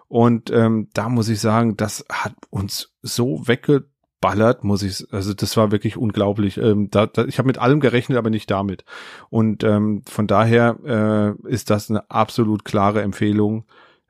Und 0.09 0.51
ähm, 0.51 0.89
da 0.93 1.09
muss 1.09 1.29
ich 1.29 1.41
sagen, 1.41 1.77
das 1.77 2.05
hat 2.11 2.35
uns 2.51 2.93
so 3.03 3.49
wegge 3.49 3.89
ballert, 4.21 4.65
muss 4.65 4.83
ich, 4.83 5.07
also 5.13 5.35
das 5.35 5.57
war 5.57 5.71
wirklich 5.73 5.97
unglaublich. 5.97 6.59
Ähm, 6.59 6.89
da, 6.91 7.07
da, 7.07 7.25
ich 7.25 7.39
habe 7.39 7.47
mit 7.47 7.59
allem 7.59 7.81
gerechnet, 7.81 8.19
aber 8.19 8.31
nicht 8.31 8.51
damit. 8.51 8.85
Und 9.31 9.63
ähm, 9.65 10.03
von 10.07 10.27
daher 10.27 11.37
äh, 11.45 11.49
ist 11.49 11.71
das 11.71 11.91
eine 11.91 12.11
absolut 12.11 12.65
klare 12.65 13.03
Empfehlung 13.03 13.65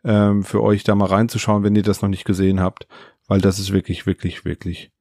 ähm, 0.04 0.44
für 0.44 0.62
euch, 0.62 0.84
da 0.84 0.94
mal 0.94 1.06
reinzuschauen, 1.06 1.64
wenn 1.64 1.76
ihr 1.76 1.82
das 1.82 2.02
noch 2.02 2.08
nicht 2.08 2.24
gesehen 2.24 2.60
habt, 2.60 2.86
weil 3.26 3.40
das 3.40 3.58
ist 3.58 3.72
wirklich, 3.72 4.06
wirklich, 4.06 4.44
wirklich 4.44 4.92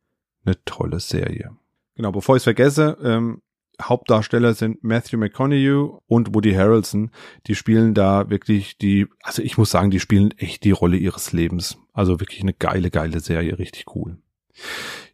eine 0.45 0.55
tolle 0.65 0.99
Serie. 0.99 1.51
Genau, 1.95 2.11
bevor 2.11 2.35
ich 2.35 2.41
es 2.41 2.45
vergesse, 2.45 2.97
ähm, 3.03 3.41
Hauptdarsteller 3.81 4.53
sind 4.53 4.83
Matthew 4.83 5.17
McConaughey 5.17 5.97
und 6.07 6.33
Woody 6.33 6.53
Harrelson. 6.53 7.11
Die 7.47 7.55
spielen 7.55 7.93
da 7.93 8.29
wirklich 8.29 8.77
die, 8.77 9.07
also 9.21 9.41
ich 9.41 9.57
muss 9.57 9.69
sagen, 9.69 9.91
die 9.91 9.99
spielen 9.99 10.31
echt 10.37 10.63
die 10.63 10.71
Rolle 10.71 10.97
ihres 10.97 11.33
Lebens. 11.33 11.77
Also 11.93 12.19
wirklich 12.19 12.41
eine 12.41 12.53
geile, 12.53 12.89
geile 12.89 13.19
Serie, 13.19 13.59
richtig 13.59 13.85
cool. 13.95 14.17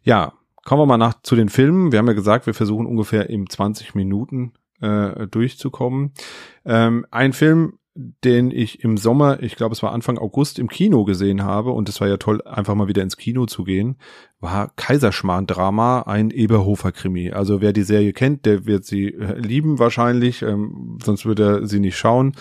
Ja, 0.02 0.32
kommen 0.64 0.82
wir 0.82 0.86
mal 0.86 0.96
nach 0.96 1.22
zu 1.22 1.36
den 1.36 1.48
Filmen. 1.48 1.92
Wir 1.92 1.98
haben 1.98 2.06
ja 2.06 2.12
gesagt, 2.12 2.46
wir 2.46 2.54
versuchen 2.54 2.86
ungefähr 2.86 3.30
im 3.30 3.48
20 3.48 3.94
Minuten 3.94 4.52
äh, 4.80 5.26
durchzukommen. 5.26 6.12
Ähm, 6.64 7.06
ein 7.10 7.32
Film, 7.32 7.78
den 7.94 8.50
ich 8.50 8.82
im 8.82 8.96
Sommer, 8.96 9.42
ich 9.42 9.56
glaube 9.56 9.74
es 9.74 9.82
war 9.82 9.92
Anfang 9.92 10.16
August 10.16 10.58
im 10.58 10.68
Kino 10.68 11.04
gesehen 11.04 11.42
habe 11.42 11.72
und 11.72 11.90
es 11.90 12.00
war 12.00 12.08
ja 12.08 12.16
toll, 12.16 12.40
einfach 12.42 12.74
mal 12.74 12.88
wieder 12.88 13.02
ins 13.02 13.18
Kino 13.18 13.44
zu 13.44 13.64
gehen, 13.64 13.96
war 14.40 14.72
Kaiserschmarrn-Drama, 14.76 16.02
ein 16.02 16.30
Eberhofer-Krimi. 16.30 17.32
Also 17.32 17.60
wer 17.60 17.74
die 17.74 17.82
Serie 17.82 18.14
kennt, 18.14 18.46
der 18.46 18.64
wird 18.64 18.86
sie 18.86 19.08
äh, 19.08 19.38
lieben 19.38 19.78
wahrscheinlich, 19.78 20.42
ähm, 20.42 20.98
sonst 21.02 21.26
würde 21.26 21.44
er 21.44 21.66
sie 21.66 21.80
nicht 21.80 21.98
schauen. 21.98 22.34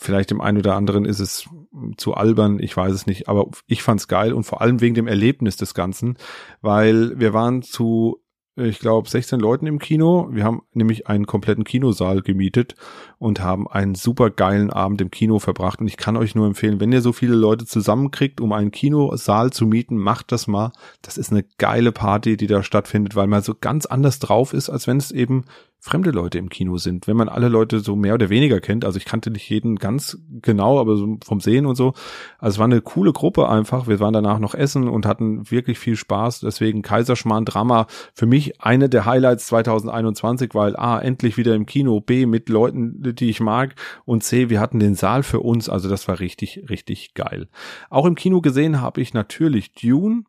Vielleicht 0.00 0.30
dem 0.30 0.40
einen 0.40 0.58
oder 0.58 0.76
anderen 0.76 1.04
ist 1.04 1.18
es 1.18 1.48
zu 1.96 2.14
albern, 2.14 2.60
ich 2.60 2.76
weiß 2.76 2.92
es 2.92 3.06
nicht, 3.06 3.28
aber 3.28 3.48
ich 3.66 3.82
fand's 3.82 4.06
geil 4.06 4.32
und 4.32 4.44
vor 4.44 4.60
allem 4.60 4.80
wegen 4.80 4.94
dem 4.94 5.08
Erlebnis 5.08 5.56
des 5.56 5.74
Ganzen, 5.74 6.16
weil 6.60 7.18
wir 7.18 7.34
waren 7.34 7.62
zu 7.62 8.22
ich 8.66 8.80
glaube, 8.80 9.08
16 9.08 9.38
Leuten 9.38 9.66
im 9.66 9.78
Kino. 9.78 10.28
Wir 10.32 10.42
haben 10.42 10.62
nämlich 10.72 11.06
einen 11.06 11.26
kompletten 11.26 11.62
Kinosaal 11.62 12.22
gemietet 12.22 12.74
und 13.18 13.40
haben 13.40 13.68
einen 13.68 13.94
super 13.94 14.30
geilen 14.30 14.70
Abend 14.70 15.00
im 15.00 15.10
Kino 15.10 15.38
verbracht. 15.38 15.80
Und 15.80 15.86
ich 15.86 15.96
kann 15.96 16.16
euch 16.16 16.34
nur 16.34 16.46
empfehlen, 16.46 16.80
wenn 16.80 16.92
ihr 16.92 17.00
so 17.00 17.12
viele 17.12 17.36
Leute 17.36 17.66
zusammenkriegt, 17.66 18.40
um 18.40 18.52
einen 18.52 18.72
Kinosaal 18.72 19.52
zu 19.52 19.66
mieten, 19.66 19.96
macht 19.96 20.32
das 20.32 20.48
mal. 20.48 20.72
Das 21.02 21.18
ist 21.18 21.30
eine 21.30 21.44
geile 21.58 21.92
Party, 21.92 22.36
die 22.36 22.48
da 22.48 22.64
stattfindet, 22.64 23.14
weil 23.14 23.28
man 23.28 23.42
so 23.42 23.54
ganz 23.54 23.86
anders 23.86 24.18
drauf 24.18 24.52
ist, 24.52 24.70
als 24.70 24.88
wenn 24.88 24.96
es 24.96 25.12
eben 25.12 25.44
fremde 25.80 26.10
Leute 26.10 26.38
im 26.38 26.48
Kino 26.48 26.76
sind. 26.76 27.06
Wenn 27.06 27.16
man 27.16 27.28
alle 27.28 27.48
Leute 27.48 27.80
so 27.80 27.94
mehr 27.94 28.14
oder 28.14 28.30
weniger 28.30 28.60
kennt, 28.60 28.84
also 28.84 28.98
ich 28.98 29.04
kannte 29.04 29.30
nicht 29.30 29.48
jeden 29.48 29.76
ganz 29.76 30.18
genau, 30.42 30.80
aber 30.80 30.96
so 30.96 31.18
vom 31.24 31.40
Sehen 31.40 31.66
und 31.66 31.76
so. 31.76 31.94
Also 32.38 32.54
es 32.54 32.58
war 32.58 32.64
eine 32.64 32.80
coole 32.80 33.12
Gruppe 33.12 33.48
einfach. 33.48 33.86
Wir 33.86 34.00
waren 34.00 34.12
danach 34.12 34.38
noch 34.40 34.54
essen 34.54 34.88
und 34.88 35.06
hatten 35.06 35.50
wirklich 35.50 35.78
viel 35.78 35.96
Spaß. 35.96 36.40
Deswegen 36.40 36.82
Kaiserschmarrn 36.82 37.44
Drama 37.44 37.86
für 38.12 38.26
mich 38.26 38.60
eine 38.60 38.88
der 38.88 39.06
Highlights 39.06 39.46
2021, 39.46 40.54
weil 40.54 40.76
A, 40.76 40.98
endlich 40.98 41.36
wieder 41.36 41.54
im 41.54 41.66
Kino, 41.66 42.00
B, 42.00 42.26
mit 42.26 42.48
Leuten, 42.48 43.14
die 43.14 43.30
ich 43.30 43.40
mag 43.40 43.74
und 44.04 44.24
C, 44.24 44.50
wir 44.50 44.60
hatten 44.60 44.80
den 44.80 44.94
Saal 44.94 45.22
für 45.22 45.40
uns. 45.40 45.68
Also 45.68 45.88
das 45.88 46.08
war 46.08 46.18
richtig, 46.18 46.64
richtig 46.68 47.14
geil. 47.14 47.48
Auch 47.88 48.06
im 48.06 48.16
Kino 48.16 48.40
gesehen 48.40 48.80
habe 48.80 49.00
ich 49.00 49.14
natürlich 49.14 49.72
Dune, 49.74 50.24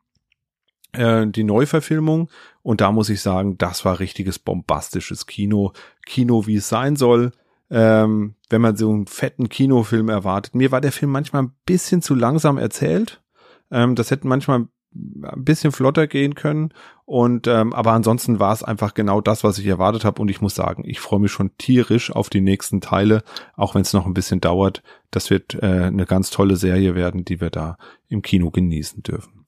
äh, 0.94 1.28
die 1.28 1.44
Neuverfilmung 1.44 2.30
und 2.62 2.82
da 2.82 2.92
muss 2.92 3.10
ich 3.10 3.22
sagen, 3.22 3.58
das 3.58 3.86
war 3.86 4.00
richtiges 4.00 4.40
bombastisches 4.40 5.26
Kino. 5.26 5.74
Kino, 6.06 6.48
wie 6.48 6.56
es 6.56 6.70
sein 6.70 6.96
soll. 6.96 7.32
Ähm, 7.72 8.36
wenn 8.50 8.62
man 8.62 8.76
so 8.76 8.90
einen 8.90 9.06
fetten 9.06 9.48
Kinofilm 9.48 10.10
erwartet. 10.10 10.56
Mir 10.56 10.72
war 10.72 10.82
der 10.82 10.92
Film 10.92 11.12
manchmal 11.12 11.44
ein 11.44 11.54
bisschen 11.68 12.02
zu 12.02 12.16
langsam 12.16 12.58
erzählt. 12.58 13.22
Ähm, 13.70 13.94
das 13.94 14.10
hätte 14.10 14.28
manchmal 14.28 14.68
ein 14.96 15.44
bisschen 15.44 15.72
flotter 15.72 16.08
gehen 16.08 16.36
können. 16.36 16.74
Und 17.06 17.48
ähm, 17.48 17.74
aber 17.74 17.94
ansonsten 17.94 18.40
war 18.40 18.54
es 18.54 18.64
einfach 18.64 18.94
genau 18.94 19.22
das, 19.22 19.44
was 19.44 19.58
ich 19.58 19.66
erwartet 19.66 20.06
habe. 20.06 20.22
Und 20.22 20.30
ich 20.30 20.42
muss 20.42 20.56
sagen, 20.56 20.84
ich 20.86 21.00
freue 21.00 21.20
mich 21.20 21.32
schon 21.32 21.56
tierisch 21.58 22.12
auf 22.12 22.30
die 22.30 22.42
nächsten 22.42 22.82
Teile, 22.82 23.24
auch 23.56 23.76
wenn 23.76 23.82
es 23.82 23.94
noch 23.94 24.06
ein 24.06 24.14
bisschen 24.14 24.42
dauert. 24.42 24.84
Das 25.12 25.30
wird 25.30 25.56
äh, 25.56 25.86
eine 25.86 26.06
ganz 26.06 26.30
tolle 26.30 26.56
Serie 26.56 26.96
werden, 26.96 27.26
die 27.26 27.42
wir 27.42 27.50
da 27.50 27.78
im 28.08 28.22
Kino 28.22 28.52
genießen 28.52 29.04
dürfen. 29.04 29.46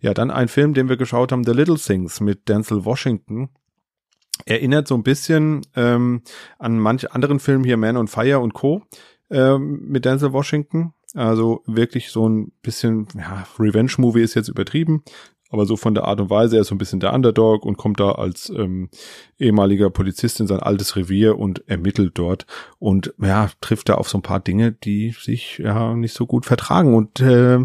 Ja, 0.00 0.14
dann 0.14 0.30
ein 0.30 0.48
Film, 0.48 0.74
den 0.74 0.88
wir 0.88 0.96
geschaut 0.96 1.32
haben, 1.32 1.44
The 1.44 1.52
Little 1.52 1.78
Things 1.78 2.20
mit 2.20 2.48
Denzel 2.48 2.84
Washington. 2.84 3.50
Erinnert 4.46 4.88
so 4.88 4.96
ein 4.96 5.04
bisschen 5.04 5.62
ähm, 5.76 6.22
an 6.58 6.78
manche 6.78 7.12
anderen 7.12 7.38
Filme 7.38 7.64
hier, 7.64 7.76
Man 7.76 7.96
on 7.96 8.08
Fire 8.08 8.40
und 8.40 8.54
Co. 8.54 8.82
Ähm, 9.30 9.88
mit 9.88 10.04
Denzel 10.04 10.32
Washington. 10.32 10.92
Also 11.14 11.62
wirklich 11.66 12.10
so 12.10 12.28
ein 12.28 12.52
bisschen, 12.62 13.06
ja, 13.16 13.46
Revenge-Movie 13.58 14.22
ist 14.22 14.34
jetzt 14.34 14.48
übertrieben, 14.48 15.04
aber 15.48 15.64
so 15.64 15.76
von 15.76 15.94
der 15.94 16.04
Art 16.04 16.20
und 16.20 16.28
Weise, 16.28 16.56
er 16.56 16.62
ist 16.62 16.68
so 16.68 16.74
ein 16.74 16.78
bisschen 16.78 16.98
der 16.98 17.12
Underdog 17.12 17.64
und 17.64 17.76
kommt 17.76 18.00
da 18.00 18.12
als 18.12 18.50
ähm, 18.50 18.88
ehemaliger 19.38 19.88
Polizist 19.90 20.40
in 20.40 20.48
sein 20.48 20.58
altes 20.58 20.96
Revier 20.96 21.38
und 21.38 21.68
ermittelt 21.68 22.18
dort 22.18 22.46
und 22.80 23.14
ja, 23.22 23.48
trifft 23.60 23.88
da 23.88 23.94
auf 23.94 24.08
so 24.08 24.18
ein 24.18 24.22
paar 24.22 24.40
Dinge, 24.40 24.72
die 24.72 25.12
sich 25.12 25.58
ja 25.58 25.94
nicht 25.94 26.14
so 26.14 26.26
gut 26.26 26.44
vertragen 26.44 26.96
und 26.96 27.20
äh, 27.20 27.60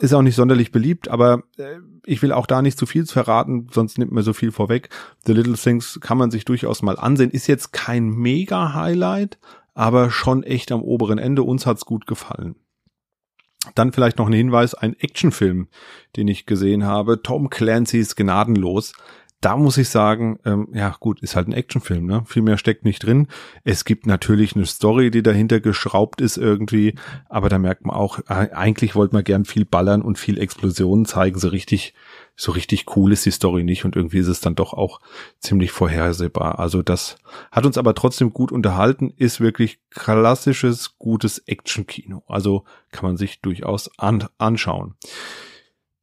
ist 0.00 0.14
auch 0.14 0.22
nicht 0.22 0.36
sonderlich 0.36 0.72
beliebt, 0.72 1.08
aber 1.08 1.42
äh, 1.58 1.76
ich 2.06 2.22
will 2.22 2.32
auch 2.32 2.46
da 2.46 2.62
nicht 2.62 2.78
zu 2.78 2.86
viel 2.86 3.04
verraten, 3.04 3.68
sonst 3.70 3.98
nimmt 3.98 4.12
mir 4.12 4.22
so 4.22 4.32
viel 4.32 4.52
vorweg. 4.52 4.88
The 5.26 5.34
Little 5.34 5.58
Things 5.58 5.98
kann 6.00 6.16
man 6.16 6.30
sich 6.30 6.46
durchaus 6.46 6.80
mal 6.80 6.96
ansehen, 6.98 7.30
ist 7.30 7.48
jetzt 7.48 7.74
kein 7.74 8.08
Mega-Highlight, 8.08 9.38
aber 9.74 10.10
schon 10.10 10.42
echt 10.42 10.72
am 10.72 10.82
oberen 10.82 11.18
Ende. 11.18 11.42
Uns 11.42 11.66
hat's 11.66 11.84
gut 11.84 12.06
gefallen. 12.06 12.54
Dann 13.74 13.92
vielleicht 13.92 14.18
noch 14.18 14.26
ein 14.26 14.32
Hinweis, 14.32 14.74
ein 14.74 14.94
Actionfilm, 14.98 15.68
den 16.16 16.28
ich 16.28 16.46
gesehen 16.46 16.84
habe, 16.84 17.22
Tom 17.22 17.50
Clancy's 17.50 18.16
Gnadenlos. 18.16 18.92
Da 19.42 19.56
muss 19.56 19.76
ich 19.76 19.90
sagen, 19.90 20.38
ähm, 20.46 20.68
ja 20.72 20.96
gut, 20.98 21.20
ist 21.20 21.36
halt 21.36 21.46
ein 21.46 21.52
Actionfilm, 21.52 22.06
ne? 22.06 22.24
Viel 22.26 22.42
mehr 22.42 22.56
steckt 22.56 22.84
nicht 22.86 23.04
drin. 23.04 23.28
Es 23.64 23.84
gibt 23.84 24.06
natürlich 24.06 24.56
eine 24.56 24.64
Story, 24.64 25.10
die 25.10 25.22
dahinter 25.22 25.60
geschraubt 25.60 26.22
ist 26.22 26.38
irgendwie, 26.38 26.94
aber 27.28 27.50
da 27.50 27.58
merkt 27.58 27.84
man 27.84 27.94
auch, 27.94 28.18
äh, 28.28 28.50
eigentlich 28.52 28.94
wollte 28.94 29.14
man 29.14 29.24
gern 29.24 29.44
viel 29.44 29.66
ballern 29.66 30.00
und 30.00 30.18
viel 30.18 30.38
Explosionen 30.38 31.04
zeigen, 31.04 31.38
so 31.38 31.48
richtig 31.48 31.92
so 32.36 32.52
richtig 32.52 32.84
cool 32.94 33.12
ist 33.12 33.24
die 33.24 33.30
Story 33.30 33.64
nicht 33.64 33.84
und 33.86 33.96
irgendwie 33.96 34.18
ist 34.18 34.28
es 34.28 34.40
dann 34.40 34.54
doch 34.54 34.74
auch 34.74 35.00
ziemlich 35.40 35.72
vorhersehbar. 35.72 36.58
Also 36.58 36.82
das 36.82 37.16
hat 37.50 37.64
uns 37.64 37.78
aber 37.78 37.94
trotzdem 37.94 38.32
gut 38.32 38.52
unterhalten, 38.52 39.12
ist 39.16 39.40
wirklich 39.40 39.80
klassisches, 39.90 40.98
gutes 40.98 41.38
Action-Kino. 41.38 42.22
Also 42.28 42.64
kann 42.92 43.08
man 43.08 43.16
sich 43.16 43.40
durchaus 43.40 43.90
an 43.98 44.26
anschauen. 44.36 44.94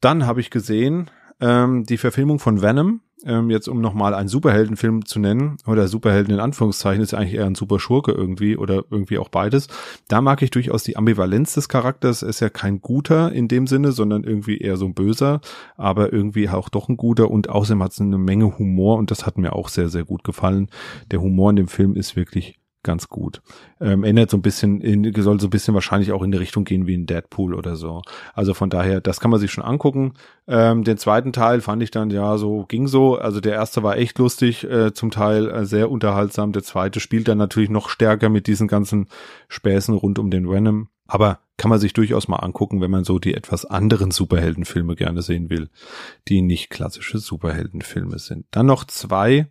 Dann 0.01 0.25
habe 0.25 0.41
ich 0.41 0.49
gesehen, 0.49 1.11
ähm, 1.39 1.83
die 1.83 1.97
Verfilmung 1.97 2.39
von 2.39 2.61
Venom, 2.61 3.01
ähm, 3.25 3.49
jetzt 3.49 3.67
um 3.67 3.81
nochmal 3.81 4.13
einen 4.13 4.27
Superheldenfilm 4.27 5.05
zu 5.05 5.19
nennen, 5.19 5.57
oder 5.67 5.87
Superhelden 5.87 6.33
in 6.33 6.39
Anführungszeichen, 6.39 7.01
ist 7.01 7.13
eigentlich 7.13 7.35
eher 7.35 7.45
ein 7.45 7.55
super 7.55 7.79
Schurke 7.79 8.11
irgendwie 8.11 8.57
oder 8.57 8.83
irgendwie 8.89 9.17
auch 9.17 9.29
beides. 9.29 9.67
Da 10.07 10.21
mag 10.21 10.41
ich 10.41 10.51
durchaus 10.51 10.83
die 10.83 10.97
Ambivalenz 10.97 11.53
des 11.53 11.69
Charakters. 11.69 12.23
Er 12.23 12.29
ist 12.29 12.39
ja 12.39 12.49
kein 12.49 12.81
guter 12.81 13.31
in 13.31 13.47
dem 13.47 13.67
Sinne, 13.67 13.91
sondern 13.91 14.23
irgendwie 14.23 14.57
eher 14.57 14.77
so 14.77 14.85
ein 14.85 14.93
böser, 14.93 15.41
aber 15.77 16.13
irgendwie 16.13 16.49
auch 16.49 16.69
doch 16.69 16.89
ein 16.89 16.97
guter 16.97 17.31
und 17.31 17.49
außerdem 17.49 17.83
hat 17.83 17.91
es 17.91 18.01
eine 18.01 18.17
Menge 18.17 18.57
Humor 18.57 18.97
und 18.97 19.11
das 19.11 19.25
hat 19.25 19.37
mir 19.37 19.53
auch 19.53 19.69
sehr, 19.69 19.89
sehr 19.89 20.03
gut 20.03 20.23
gefallen. 20.23 20.69
Der 21.11 21.21
Humor 21.21 21.49
in 21.49 21.55
dem 21.55 21.67
Film 21.67 21.95
ist 21.95 22.15
wirklich 22.15 22.59
ganz 22.83 23.09
gut. 23.09 23.41
Ähm, 23.79 24.03
ändert 24.03 24.29
so 24.29 24.37
ein 24.37 24.41
bisschen, 24.41 24.81
in, 24.81 25.11
soll 25.21 25.39
so 25.39 25.47
ein 25.47 25.49
bisschen 25.49 25.73
wahrscheinlich 25.73 26.11
auch 26.11 26.21
in 26.21 26.31
die 26.31 26.37
Richtung 26.37 26.65
gehen 26.65 26.85
wie 26.85 26.93
in 26.93 27.05
Deadpool 27.05 27.53
oder 27.53 27.75
so. 27.75 28.01
Also 28.33 28.53
von 28.53 28.69
daher, 28.69 29.01
das 29.01 29.19
kann 29.19 29.31
man 29.31 29.39
sich 29.39 29.51
schon 29.51 29.63
angucken. 29.63 30.13
Ähm, 30.47 30.83
den 30.83 30.97
zweiten 30.97 31.33
Teil 31.33 31.61
fand 31.61 31.81
ich 31.81 31.91
dann, 31.91 32.09
ja, 32.11 32.37
so 32.37 32.65
ging 32.67 32.87
so. 32.87 33.17
Also 33.17 33.39
der 33.39 33.53
erste 33.53 33.83
war 33.83 33.97
echt 33.97 34.19
lustig, 34.19 34.63
äh, 34.65 34.93
zum 34.93 35.11
Teil 35.11 35.49
äh, 35.49 35.65
sehr 35.65 35.89
unterhaltsam. 35.89 36.51
Der 36.51 36.63
zweite 36.63 36.99
spielt 36.99 37.27
dann 37.27 37.37
natürlich 37.37 37.69
noch 37.69 37.89
stärker 37.89 38.29
mit 38.29 38.47
diesen 38.47 38.67
ganzen 38.67 39.07
Späßen 39.47 39.95
rund 39.95 40.19
um 40.19 40.29
den 40.29 40.49
Venom. 40.49 40.89
Aber 41.07 41.39
kann 41.57 41.69
man 41.69 41.79
sich 41.79 41.93
durchaus 41.93 42.27
mal 42.27 42.37
angucken, 42.37 42.81
wenn 42.81 42.91
man 42.91 43.03
so 43.03 43.19
die 43.19 43.33
etwas 43.33 43.65
anderen 43.65 44.11
Superheldenfilme 44.11 44.95
gerne 44.95 45.21
sehen 45.21 45.49
will, 45.49 45.69
die 46.27 46.41
nicht 46.41 46.69
klassische 46.69 47.19
Superheldenfilme 47.19 48.19
sind. 48.19 48.45
Dann 48.51 48.65
noch 48.65 48.85
zwei 48.85 49.47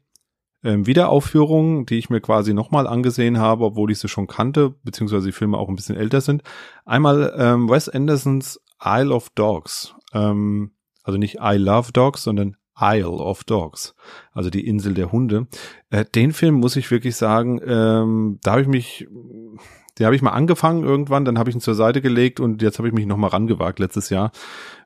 ähm, 0.65 0.87
Wiederaufführungen, 0.87 1.87
die 1.87 1.99
ich 1.99 2.11
mir 2.11 2.21
quasi 2.21 2.55
nochmal 2.55 2.87
angesehen 2.87 3.39
habe, 3.39 3.65
obwohl 3.65 3.91
ich 3.91 3.99
sie 3.99 4.09
schon 4.09 4.27
kannte, 4.27 4.75
beziehungsweise 4.83 5.27
die 5.27 5.33
Filme 5.33 5.59
auch 5.59 5.69
ein 5.69 5.77
bisschen 5.77 5.97
älter 5.97 6.21
sind. 6.21 6.43
Einmal 6.85 7.35
ähm, 7.37 7.69
Wes 7.69 7.89
Andersons 7.89 8.61
Isle 8.85 9.15
of 9.15 9.31
Dogs. 9.31 9.95
Ähm, 10.13 10.73
also 11.03 11.19
nicht 11.19 11.39
I 11.43 11.57
Love 11.57 11.93
Dogs, 11.93 12.23
sondern 12.23 12.57
Isle 12.81 13.19
of 13.19 13.45
Dogs, 13.45 13.95
also 14.33 14.51
die 14.51 14.67
Insel 14.67 14.95
der 14.95 15.13
Hunde. 15.13 15.47
Äh, 15.91 16.05
den 16.05 16.33
Film 16.33 16.57
muss 16.57 16.77
ich 16.77 16.91
wirklich 16.91 17.17
sagen, 17.17 17.61
ähm, 17.65 18.39
da 18.43 18.53
habe 18.53 18.63
ich 18.63 18.69
mich 18.69 19.07
den 20.03 20.07
habe 20.07 20.17
ich 20.17 20.23
mal 20.23 20.31
angefangen 20.31 20.83
irgendwann, 20.83 21.25
dann 21.25 21.39
habe 21.39 21.49
ich 21.49 21.55
ihn 21.55 21.61
zur 21.61 21.77
Seite 21.77 22.03
gelegt 22.03 22.41
und 22.41 22.61
jetzt 22.61 22.79
habe 22.79 22.89
ich 22.89 22.95
mich 22.95 23.07
nochmal 23.07 23.31
rangewagt 23.31 23.79
letztes 23.79 24.11
Jahr. 24.11 24.33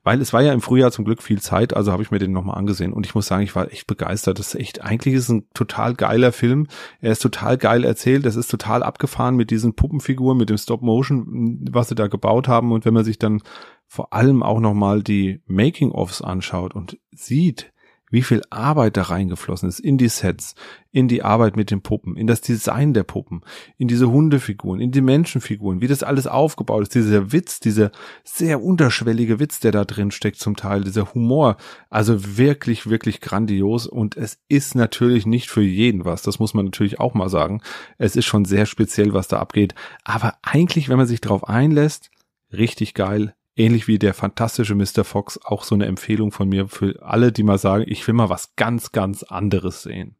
Weil 0.04 0.20
es 0.20 0.34
war 0.34 0.42
ja 0.42 0.52
im 0.52 0.60
Frühjahr 0.60 0.92
zum 0.92 1.06
Glück 1.06 1.22
viel 1.22 1.40
Zeit, 1.40 1.74
also 1.74 1.90
habe 1.90 2.02
ich 2.02 2.10
mir 2.10 2.18
den 2.18 2.32
nochmal 2.32 2.58
angesehen 2.58 2.92
und 2.92 3.06
ich 3.06 3.14
muss 3.14 3.26
sagen, 3.26 3.42
ich 3.42 3.56
war 3.56 3.72
echt 3.72 3.86
begeistert. 3.86 4.38
Das 4.38 4.48
ist 4.48 4.60
echt, 4.60 4.82
eigentlich 4.82 5.14
ist 5.14 5.30
ein 5.30 5.48
total 5.54 5.94
geiler 5.94 6.32
Film. 6.32 6.66
Er 7.00 7.12
ist 7.12 7.22
total 7.22 7.56
geil 7.56 7.82
erzählt, 7.84 8.26
das 8.26 8.36
ist 8.36 8.50
total 8.50 8.82
abgefahren 8.82 9.36
mit 9.36 9.50
diesen 9.50 9.74
Puppenfiguren, 9.74 10.36
mit 10.36 10.50
dem 10.50 10.58
Stop-Motion, 10.58 11.64
was 11.72 11.88
sie 11.88 11.94
da 11.94 12.08
gebaut 12.08 12.46
haben 12.46 12.72
und 12.72 12.84
wenn 12.84 12.94
man 12.94 13.04
sich 13.04 13.18
dann 13.18 13.40
vor 13.86 14.12
allem 14.12 14.42
auch 14.42 14.60
nochmal 14.60 15.02
die 15.02 15.40
Making-ofs 15.46 16.20
anschaut 16.20 16.74
und 16.74 16.98
sieht, 17.10 17.72
wie 18.10 18.22
viel 18.22 18.42
Arbeit 18.50 18.96
da 18.96 19.02
reingeflossen 19.02 19.68
ist 19.68 19.80
in 19.80 19.98
die 19.98 20.08
Sets, 20.08 20.54
in 20.92 21.08
die 21.08 21.22
Arbeit 21.22 21.56
mit 21.56 21.70
den 21.70 21.82
Puppen, 21.82 22.16
in 22.16 22.26
das 22.26 22.40
Design 22.40 22.94
der 22.94 23.02
Puppen, 23.02 23.42
in 23.78 23.88
diese 23.88 24.10
Hundefiguren, 24.10 24.80
in 24.80 24.92
die 24.92 25.00
Menschenfiguren, 25.00 25.80
wie 25.80 25.88
das 25.88 26.02
alles 26.02 26.26
aufgebaut 26.26 26.82
ist, 26.82 26.94
dieser 26.94 27.32
Witz, 27.32 27.60
dieser 27.60 27.90
sehr 28.24 28.62
unterschwellige 28.62 29.40
Witz, 29.40 29.60
der 29.60 29.72
da 29.72 29.84
drin 29.84 30.10
steckt 30.10 30.38
zum 30.38 30.56
Teil, 30.56 30.84
dieser 30.84 31.12
Humor, 31.14 31.56
also 31.90 32.36
wirklich, 32.36 32.88
wirklich 32.88 33.20
grandios. 33.20 33.86
Und 33.86 34.16
es 34.16 34.38
ist 34.48 34.74
natürlich 34.74 35.26
nicht 35.26 35.50
für 35.50 35.62
jeden 35.62 36.04
was, 36.04 36.22
das 36.22 36.38
muss 36.38 36.54
man 36.54 36.66
natürlich 36.66 37.00
auch 37.00 37.14
mal 37.14 37.28
sagen. 37.28 37.60
Es 37.98 38.16
ist 38.16 38.26
schon 38.26 38.44
sehr 38.44 38.66
speziell, 38.66 39.12
was 39.12 39.28
da 39.28 39.38
abgeht, 39.38 39.74
aber 40.04 40.34
eigentlich, 40.42 40.88
wenn 40.88 40.96
man 40.98 41.06
sich 41.06 41.20
drauf 41.20 41.48
einlässt, 41.48 42.10
richtig 42.52 42.94
geil, 42.94 43.34
ähnlich 43.56 43.88
wie 43.88 43.98
der 43.98 44.14
fantastische 44.14 44.74
Mr. 44.74 45.02
Fox, 45.04 45.40
auch 45.42 45.64
so 45.64 45.74
eine 45.74 45.86
Empfehlung 45.86 46.30
von 46.30 46.48
mir 46.48 46.68
für 46.68 47.02
alle, 47.02 47.32
die 47.32 47.42
mal 47.42 47.58
sagen, 47.58 47.84
ich 47.86 48.06
will 48.06 48.14
mal 48.14 48.28
was 48.28 48.54
ganz, 48.54 48.92
ganz 48.92 49.22
anderes 49.22 49.82
sehen. 49.82 50.16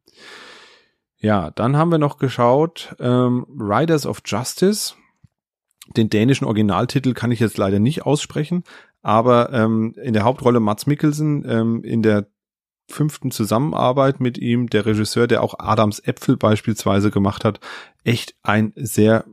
Ja, 1.19 1.51
dann 1.51 1.77
haben 1.77 1.91
wir 1.91 1.97
noch 1.97 2.17
geschaut, 2.17 2.95
ähm, 2.99 3.45
Riders 3.57 4.05
of 4.05 4.21
Justice. 4.25 4.95
Den 5.95 6.09
dänischen 6.09 6.45
Originaltitel 6.45 7.13
kann 7.13 7.31
ich 7.31 7.39
jetzt 7.39 7.57
leider 7.57 7.79
nicht 7.79 8.05
aussprechen, 8.05 8.63
aber 9.01 9.53
ähm, 9.53 9.93
in 10.01 10.13
der 10.13 10.23
Hauptrolle 10.23 10.59
Mats 10.59 10.85
Mikkelsen, 10.85 11.45
ähm, 11.47 11.83
in 11.83 12.03
der 12.03 12.27
fünften 12.89 13.31
Zusammenarbeit 13.31 14.19
mit 14.19 14.37
ihm, 14.37 14.69
der 14.69 14.85
Regisseur, 14.85 15.27
der 15.27 15.43
auch 15.43 15.55
Adams 15.59 15.99
Äpfel 15.99 16.37
beispielsweise 16.37 17.11
gemacht 17.11 17.45
hat, 17.45 17.59
echt 18.03 18.35
ein 18.43 18.73
sehr, 18.75 19.25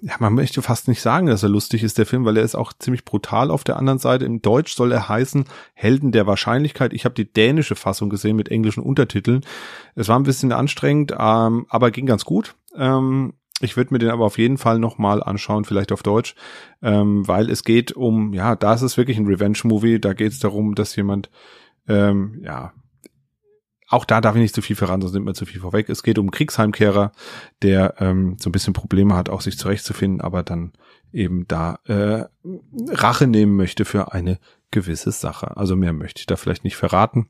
ja, 0.00 0.14
man 0.18 0.34
möchte 0.34 0.62
fast 0.62 0.88
nicht 0.88 1.00
sagen, 1.00 1.26
dass 1.26 1.42
er 1.42 1.48
lustig 1.48 1.82
ist, 1.82 1.98
der 1.98 2.06
Film, 2.06 2.24
weil 2.24 2.36
er 2.36 2.44
ist 2.44 2.54
auch 2.54 2.72
ziemlich 2.72 3.04
brutal 3.04 3.50
auf 3.50 3.64
der 3.64 3.76
anderen 3.76 3.98
Seite. 3.98 4.24
Im 4.24 4.42
Deutsch 4.42 4.74
soll 4.74 4.92
er 4.92 5.08
heißen 5.08 5.44
Helden 5.74 6.12
der 6.12 6.26
Wahrscheinlichkeit. 6.26 6.92
Ich 6.92 7.04
habe 7.04 7.14
die 7.14 7.30
dänische 7.30 7.76
Fassung 7.76 8.08
gesehen 8.08 8.36
mit 8.36 8.50
englischen 8.50 8.82
Untertiteln. 8.82 9.44
Es 9.94 10.08
war 10.08 10.18
ein 10.18 10.24
bisschen 10.24 10.52
anstrengend, 10.52 11.12
ähm, 11.18 11.66
aber 11.68 11.90
ging 11.90 12.06
ganz 12.06 12.24
gut. 12.24 12.54
Ähm, 12.76 13.34
ich 13.60 13.76
würde 13.76 13.92
mir 13.92 13.98
den 13.98 14.10
aber 14.10 14.24
auf 14.24 14.38
jeden 14.38 14.58
Fall 14.58 14.78
nochmal 14.78 15.22
anschauen, 15.22 15.64
vielleicht 15.64 15.90
auf 15.90 16.02
Deutsch, 16.02 16.34
ähm, 16.80 17.26
weil 17.26 17.50
es 17.50 17.64
geht 17.64 17.92
um, 17.92 18.32
ja, 18.32 18.54
da 18.54 18.74
ist 18.74 18.82
es 18.82 18.96
wirklich 18.96 19.18
ein 19.18 19.26
Revenge-Movie, 19.26 20.00
da 20.00 20.12
geht 20.12 20.32
es 20.32 20.38
darum, 20.38 20.76
dass 20.76 20.94
jemand, 20.94 21.28
ähm, 21.88 22.40
ja, 22.44 22.72
auch 23.88 24.04
da 24.04 24.20
darf 24.20 24.34
ich 24.36 24.42
nicht 24.42 24.54
zu 24.54 24.62
viel 24.62 24.76
verraten, 24.76 25.00
sonst 25.00 25.14
nimmt 25.14 25.26
man 25.26 25.34
zu 25.34 25.46
viel 25.46 25.60
vorweg. 25.60 25.88
Es 25.88 26.02
geht 26.02 26.18
um 26.18 26.30
Kriegsheimkehrer, 26.30 27.12
der 27.62 27.94
ähm, 27.98 28.36
so 28.38 28.50
ein 28.50 28.52
bisschen 28.52 28.74
Probleme 28.74 29.14
hat, 29.14 29.30
auch 29.30 29.40
sich 29.40 29.58
zurechtzufinden, 29.58 30.20
aber 30.20 30.42
dann 30.42 30.72
eben 31.12 31.46
da 31.48 31.78
äh, 31.86 32.24
Rache 32.88 33.26
nehmen 33.26 33.56
möchte 33.56 33.86
für 33.86 34.12
eine 34.12 34.38
gewisse 34.70 35.10
Sache. 35.10 35.56
Also 35.56 35.74
mehr 35.74 35.94
möchte 35.94 36.20
ich 36.20 36.26
da 36.26 36.36
vielleicht 36.36 36.64
nicht 36.64 36.76
verraten. 36.76 37.28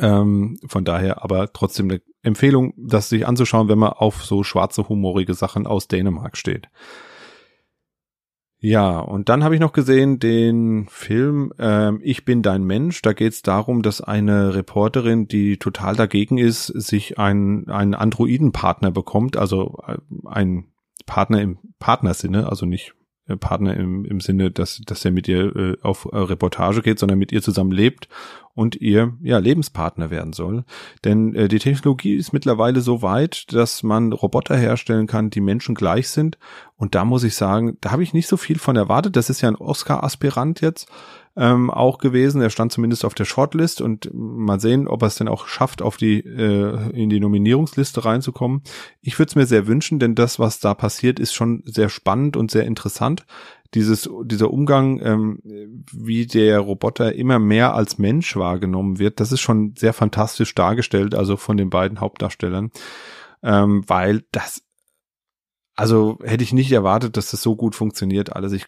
Ähm, 0.00 0.58
von 0.66 0.84
daher 0.84 1.22
aber 1.24 1.52
trotzdem 1.52 1.90
eine 1.90 2.02
Empfehlung, 2.22 2.74
das 2.76 3.08
sich 3.08 3.26
anzuschauen, 3.26 3.68
wenn 3.68 3.78
man 3.78 3.90
auf 3.90 4.24
so 4.24 4.42
schwarze, 4.42 4.88
humorige 4.88 5.34
Sachen 5.34 5.66
aus 5.66 5.88
Dänemark 5.88 6.36
steht. 6.36 6.68
Ja, 8.64 9.00
und 9.00 9.28
dann 9.28 9.42
habe 9.42 9.56
ich 9.56 9.60
noch 9.60 9.72
gesehen 9.72 10.20
den 10.20 10.86
Film 10.88 11.52
ähm, 11.58 11.98
Ich 12.04 12.24
bin 12.24 12.42
dein 12.42 12.62
Mensch. 12.62 13.02
Da 13.02 13.12
geht 13.12 13.32
es 13.32 13.42
darum, 13.42 13.82
dass 13.82 14.00
eine 14.00 14.54
Reporterin, 14.54 15.26
die 15.26 15.56
total 15.56 15.96
dagegen 15.96 16.38
ist, 16.38 16.66
sich 16.66 17.18
einen, 17.18 17.68
einen 17.68 17.96
Androidenpartner 17.96 18.92
bekommt, 18.92 19.36
also 19.36 19.82
äh, 19.88 19.96
ein 20.26 20.68
Partner 21.06 21.42
im 21.42 21.58
Partnersinne, 21.80 22.48
also 22.48 22.64
nicht 22.64 22.94
Partner 23.38 23.76
im, 23.76 24.04
im 24.04 24.20
Sinne, 24.20 24.50
dass, 24.50 24.80
dass 24.84 25.04
er 25.04 25.10
mit 25.10 25.28
ihr 25.28 25.54
äh, 25.54 25.76
auf 25.82 26.08
äh, 26.12 26.16
Reportage 26.16 26.82
geht, 26.82 26.98
sondern 26.98 27.18
mit 27.18 27.32
ihr 27.32 27.42
zusammen 27.42 27.70
lebt 27.70 28.08
und 28.54 28.76
ihr 28.76 29.14
ja 29.22 29.38
Lebenspartner 29.38 30.10
werden 30.10 30.32
soll. 30.32 30.64
Denn 31.04 31.34
äh, 31.34 31.48
die 31.48 31.58
Technologie 31.58 32.14
ist 32.14 32.32
mittlerweile 32.32 32.80
so 32.80 33.00
weit, 33.00 33.52
dass 33.52 33.82
man 33.82 34.12
Roboter 34.12 34.56
herstellen 34.56 35.06
kann, 35.06 35.30
die 35.30 35.40
Menschen 35.40 35.74
gleich 35.74 36.08
sind. 36.08 36.38
Und 36.76 36.94
da 36.94 37.04
muss 37.04 37.24
ich 37.24 37.34
sagen, 37.34 37.78
da 37.80 37.92
habe 37.92 38.02
ich 38.02 38.12
nicht 38.12 38.26
so 38.26 38.36
viel 38.36 38.58
von 38.58 38.76
erwartet. 38.76 39.16
Das 39.16 39.30
ist 39.30 39.40
ja 39.40 39.48
ein 39.48 39.56
Oscar-Aspirant 39.56 40.60
jetzt 40.60 40.90
ähm, 41.36 41.70
auch 41.70 41.98
gewesen. 41.98 42.42
Er 42.42 42.50
stand 42.50 42.72
zumindest 42.72 43.04
auf 43.04 43.14
der 43.14 43.24
Shortlist 43.24 43.80
und 43.80 44.10
mal 44.12 44.60
sehen, 44.60 44.86
ob 44.88 45.02
er 45.02 45.08
es 45.08 45.16
denn 45.16 45.28
auch 45.28 45.46
schafft, 45.46 45.82
auf 45.82 45.96
die 45.96 46.20
äh, 46.20 46.90
in 46.90 47.10
die 47.10 47.20
Nominierungsliste 47.20 48.04
reinzukommen. 48.04 48.62
Ich 49.00 49.18
würde 49.18 49.30
es 49.30 49.36
mir 49.36 49.46
sehr 49.46 49.66
wünschen, 49.66 49.98
denn 49.98 50.14
das, 50.14 50.38
was 50.38 50.60
da 50.60 50.74
passiert, 50.74 51.18
ist 51.18 51.34
schon 51.34 51.62
sehr 51.64 51.88
spannend 51.88 52.36
und 52.36 52.50
sehr 52.50 52.64
interessant 52.64 53.24
dieses, 53.74 54.08
dieser 54.24 54.50
Umgang, 54.50 55.00
ähm, 55.02 55.38
wie 55.92 56.26
der 56.26 56.60
Roboter 56.60 57.14
immer 57.14 57.38
mehr 57.38 57.74
als 57.74 57.98
Mensch 57.98 58.36
wahrgenommen 58.36 58.98
wird, 58.98 59.18
das 59.18 59.32
ist 59.32 59.40
schon 59.40 59.74
sehr 59.76 59.92
fantastisch 59.92 60.54
dargestellt, 60.54 61.14
also 61.14 61.36
von 61.36 61.56
den 61.56 61.70
beiden 61.70 62.00
Hauptdarstellern, 62.00 62.70
ähm, 63.42 63.82
weil 63.86 64.24
das, 64.30 64.62
also 65.74 66.18
hätte 66.22 66.44
ich 66.44 66.52
nicht 66.52 66.70
erwartet, 66.70 67.16
dass 67.16 67.30
das 67.30 67.42
so 67.42 67.56
gut 67.56 67.74
funktioniert 67.74 68.36
alles. 68.36 68.52
Ich 68.52 68.66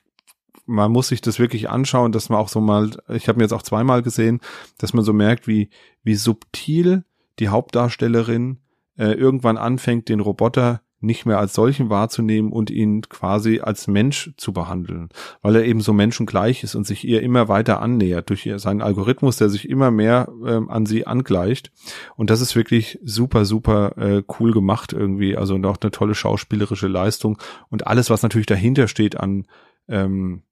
man 0.66 0.90
muss 0.90 1.08
sich 1.08 1.20
das 1.20 1.38
wirklich 1.38 1.68
anschauen, 1.68 2.12
dass 2.12 2.28
man 2.28 2.38
auch 2.38 2.48
so 2.48 2.60
mal, 2.60 2.90
ich 3.08 3.28
habe 3.28 3.38
mir 3.38 3.44
jetzt 3.44 3.52
auch 3.52 3.62
zweimal 3.62 4.02
gesehen, 4.02 4.40
dass 4.78 4.94
man 4.94 5.04
so 5.04 5.12
merkt, 5.12 5.46
wie, 5.46 5.68
wie 6.02 6.14
subtil 6.14 7.04
die 7.38 7.48
Hauptdarstellerin 7.48 8.58
äh, 8.96 9.12
irgendwann 9.12 9.56
anfängt, 9.58 10.08
den 10.08 10.20
Roboter 10.20 10.80
nicht 11.04 11.26
mehr 11.26 11.38
als 11.38 11.54
solchen 11.54 11.90
wahrzunehmen 11.90 12.50
und 12.50 12.70
ihn 12.70 13.02
quasi 13.02 13.60
als 13.60 13.86
Mensch 13.86 14.32
zu 14.36 14.52
behandeln, 14.52 15.10
weil 15.42 15.56
er 15.56 15.64
eben 15.64 15.80
so 15.80 15.92
menschengleich 15.92 16.64
ist 16.64 16.74
und 16.74 16.86
sich 16.86 17.06
ihr 17.06 17.22
immer 17.22 17.48
weiter 17.48 17.80
annähert 17.80 18.30
durch 18.30 18.50
seinen 18.56 18.82
Algorithmus, 18.82 19.36
der 19.36 19.50
sich 19.50 19.68
immer 19.68 19.90
mehr 19.90 20.28
ähm, 20.46 20.70
an 20.70 20.86
sie 20.86 21.06
angleicht. 21.06 21.70
Und 22.16 22.30
das 22.30 22.40
ist 22.40 22.56
wirklich 22.56 22.98
super, 23.04 23.44
super 23.44 23.98
äh, 23.98 24.22
cool 24.40 24.52
gemacht 24.52 24.92
irgendwie. 24.92 25.36
Also 25.36 25.58
noch 25.58 25.76
eine 25.80 25.90
tolle 25.90 26.14
schauspielerische 26.14 26.88
Leistung 26.88 27.38
und 27.68 27.86
alles, 27.86 28.10
was 28.10 28.22
natürlich 28.22 28.46
dahinter 28.46 28.88
steht 28.88 29.20
an 29.20 29.46
ähm, 29.88 30.42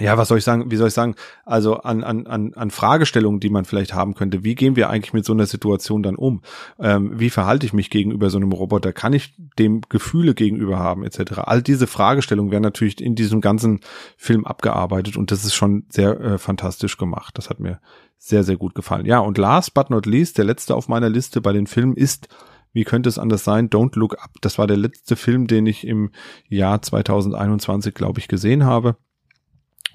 ja, 0.00 0.18
was 0.18 0.26
soll 0.26 0.38
ich 0.38 0.44
sagen, 0.44 0.72
wie 0.72 0.76
soll 0.76 0.88
ich 0.88 0.94
sagen, 0.94 1.14
also 1.44 1.76
an, 1.76 2.02
an, 2.02 2.26
an, 2.26 2.52
an 2.54 2.70
Fragestellungen, 2.72 3.38
die 3.38 3.50
man 3.50 3.64
vielleicht 3.64 3.94
haben 3.94 4.14
könnte. 4.14 4.42
Wie 4.42 4.56
gehen 4.56 4.74
wir 4.74 4.90
eigentlich 4.90 5.12
mit 5.12 5.24
so 5.24 5.32
einer 5.32 5.46
Situation 5.46 6.02
dann 6.02 6.16
um? 6.16 6.42
Ähm, 6.80 7.12
wie 7.14 7.30
verhalte 7.30 7.64
ich 7.64 7.72
mich 7.72 7.90
gegenüber 7.90 8.28
so 8.28 8.38
einem 8.38 8.50
Roboter? 8.50 8.92
Kann 8.92 9.12
ich 9.12 9.36
dem 9.56 9.82
Gefühle 9.88 10.34
gegenüber 10.34 10.80
haben, 10.80 11.04
etc.? 11.04 11.38
All 11.38 11.62
diese 11.62 11.86
Fragestellungen 11.86 12.50
werden 12.50 12.64
natürlich 12.64 13.00
in 13.00 13.14
diesem 13.14 13.40
ganzen 13.40 13.80
Film 14.16 14.44
abgearbeitet 14.44 15.16
und 15.16 15.30
das 15.30 15.44
ist 15.44 15.54
schon 15.54 15.84
sehr 15.90 16.20
äh, 16.20 16.38
fantastisch 16.38 16.96
gemacht. 16.96 17.38
Das 17.38 17.48
hat 17.48 17.60
mir 17.60 17.78
sehr, 18.18 18.42
sehr 18.42 18.56
gut 18.56 18.74
gefallen. 18.74 19.06
Ja, 19.06 19.20
und 19.20 19.38
last 19.38 19.74
but 19.74 19.90
not 19.90 20.06
least, 20.06 20.38
der 20.38 20.44
letzte 20.44 20.74
auf 20.74 20.88
meiner 20.88 21.08
Liste 21.08 21.40
bei 21.40 21.52
den 21.52 21.68
Filmen 21.68 21.94
ist 21.94 22.26
wie 22.74 22.84
könnte 22.84 23.08
es 23.08 23.18
anders 23.18 23.44
sein? 23.44 23.70
Don't 23.70 23.98
Look 23.98 24.18
Up. 24.22 24.32
Das 24.42 24.58
war 24.58 24.66
der 24.66 24.76
letzte 24.76 25.16
Film, 25.16 25.46
den 25.46 25.64
ich 25.64 25.86
im 25.86 26.10
Jahr 26.48 26.82
2021, 26.82 27.94
glaube 27.94 28.20
ich, 28.20 28.28
gesehen 28.28 28.64
habe. 28.64 28.96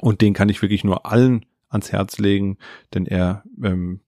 Und 0.01 0.21
den 0.21 0.33
kann 0.33 0.49
ich 0.49 0.61
wirklich 0.61 0.83
nur 0.83 1.05
allen 1.05 1.45
ans 1.67 1.91
Herz 1.91 2.17
legen, 2.17 2.57
denn 2.93 3.05
er 3.05 3.43
ähm, 3.61 3.99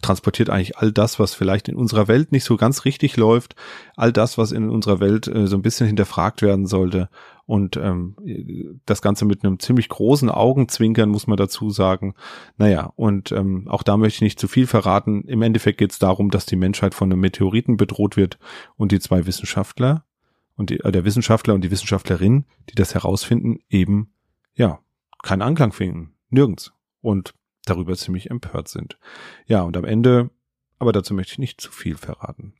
transportiert 0.00 0.50
eigentlich 0.50 0.78
all 0.78 0.92
das, 0.92 1.18
was 1.18 1.34
vielleicht 1.34 1.68
in 1.68 1.76
unserer 1.76 2.08
Welt 2.08 2.32
nicht 2.32 2.44
so 2.44 2.56
ganz 2.56 2.84
richtig 2.84 3.16
läuft, 3.16 3.56
all 3.96 4.12
das, 4.12 4.38
was 4.38 4.52
in 4.52 4.70
unserer 4.70 5.00
Welt 5.00 5.26
äh, 5.28 5.46
so 5.46 5.56
ein 5.56 5.62
bisschen 5.62 5.86
hinterfragt 5.86 6.42
werden 6.42 6.66
sollte. 6.66 7.08
Und 7.46 7.78
ähm, 7.78 8.80
das 8.84 9.00
Ganze 9.00 9.24
mit 9.24 9.42
einem 9.42 9.58
ziemlich 9.58 9.88
großen 9.88 10.28
Augenzwinkern, 10.28 11.08
muss 11.08 11.26
man 11.26 11.38
dazu 11.38 11.70
sagen. 11.70 12.14
Naja, 12.58 12.92
und 12.96 13.32
ähm, 13.32 13.66
auch 13.68 13.82
da 13.82 13.96
möchte 13.96 14.16
ich 14.16 14.22
nicht 14.22 14.38
zu 14.38 14.48
viel 14.48 14.66
verraten. 14.66 15.22
Im 15.22 15.40
Endeffekt 15.40 15.78
geht 15.78 15.92
es 15.92 15.98
darum, 15.98 16.30
dass 16.30 16.44
die 16.44 16.56
Menschheit 16.56 16.94
von 16.94 17.10
einem 17.10 17.20
Meteoriten 17.20 17.78
bedroht 17.78 18.18
wird 18.18 18.38
und 18.76 18.92
die 18.92 19.00
zwei 19.00 19.24
Wissenschaftler 19.24 20.04
und 20.56 20.68
die, 20.68 20.80
äh, 20.80 20.92
der 20.92 21.06
Wissenschaftler 21.06 21.54
und 21.54 21.62
die 21.62 21.70
Wissenschaftlerin, 21.70 22.44
die 22.68 22.74
das 22.74 22.94
herausfinden, 22.94 23.60
eben 23.70 24.12
ja 24.54 24.80
keinen 25.22 25.42
Anklang 25.42 25.72
finden. 25.72 26.14
Nirgends. 26.28 26.72
Und 27.00 27.32
darüber 27.68 27.96
ziemlich 27.96 28.30
empört 28.30 28.68
sind. 28.68 28.98
Ja, 29.46 29.62
und 29.62 29.76
am 29.76 29.84
Ende, 29.84 30.30
aber 30.78 30.92
dazu 30.92 31.14
möchte 31.14 31.32
ich 31.32 31.38
nicht 31.38 31.60
zu 31.60 31.72
viel 31.72 31.96
verraten. 31.96 32.54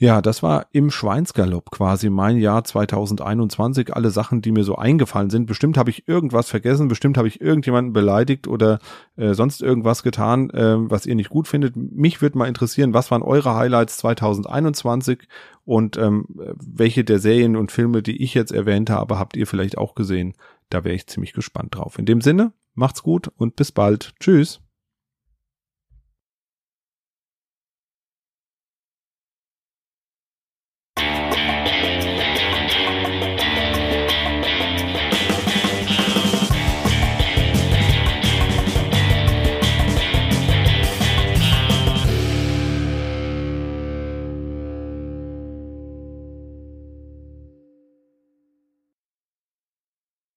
Ja, 0.00 0.22
das 0.22 0.44
war 0.44 0.66
im 0.70 0.92
Schweinsgalopp 0.92 1.72
quasi 1.72 2.08
mein 2.08 2.36
Jahr 2.36 2.62
2021. 2.62 3.96
Alle 3.96 4.10
Sachen, 4.10 4.42
die 4.42 4.52
mir 4.52 4.62
so 4.62 4.76
eingefallen 4.76 5.28
sind. 5.28 5.46
Bestimmt 5.46 5.76
habe 5.76 5.90
ich 5.90 6.06
irgendwas 6.06 6.48
vergessen, 6.48 6.86
bestimmt 6.86 7.18
habe 7.18 7.26
ich 7.26 7.40
irgendjemanden 7.40 7.92
beleidigt 7.92 8.46
oder 8.46 8.78
äh, 9.16 9.34
sonst 9.34 9.60
irgendwas 9.60 10.04
getan, 10.04 10.50
äh, 10.50 10.76
was 10.78 11.04
ihr 11.04 11.16
nicht 11.16 11.30
gut 11.30 11.48
findet. 11.48 11.74
Mich 11.74 12.22
würde 12.22 12.38
mal 12.38 12.46
interessieren, 12.46 12.94
was 12.94 13.10
waren 13.10 13.22
eure 13.22 13.56
Highlights 13.56 13.98
2021 13.98 15.26
und 15.64 15.96
ähm, 15.96 16.26
welche 16.28 17.02
der 17.02 17.18
Serien 17.18 17.56
und 17.56 17.72
Filme, 17.72 18.00
die 18.00 18.22
ich 18.22 18.34
jetzt 18.34 18.52
erwähnt 18.52 18.90
habe, 18.90 19.18
habt 19.18 19.36
ihr 19.36 19.48
vielleicht 19.48 19.78
auch 19.78 19.96
gesehen? 19.96 20.34
Da 20.70 20.84
wäre 20.84 20.94
ich 20.94 21.08
ziemlich 21.08 21.32
gespannt 21.32 21.74
drauf. 21.74 21.98
In 21.98 22.06
dem 22.06 22.20
Sinne, 22.20 22.52
macht's 22.78 23.02
gut 23.02 23.28
und 23.36 23.56
bis 23.56 23.72
bald. 23.72 24.14
Tschüss. 24.20 24.60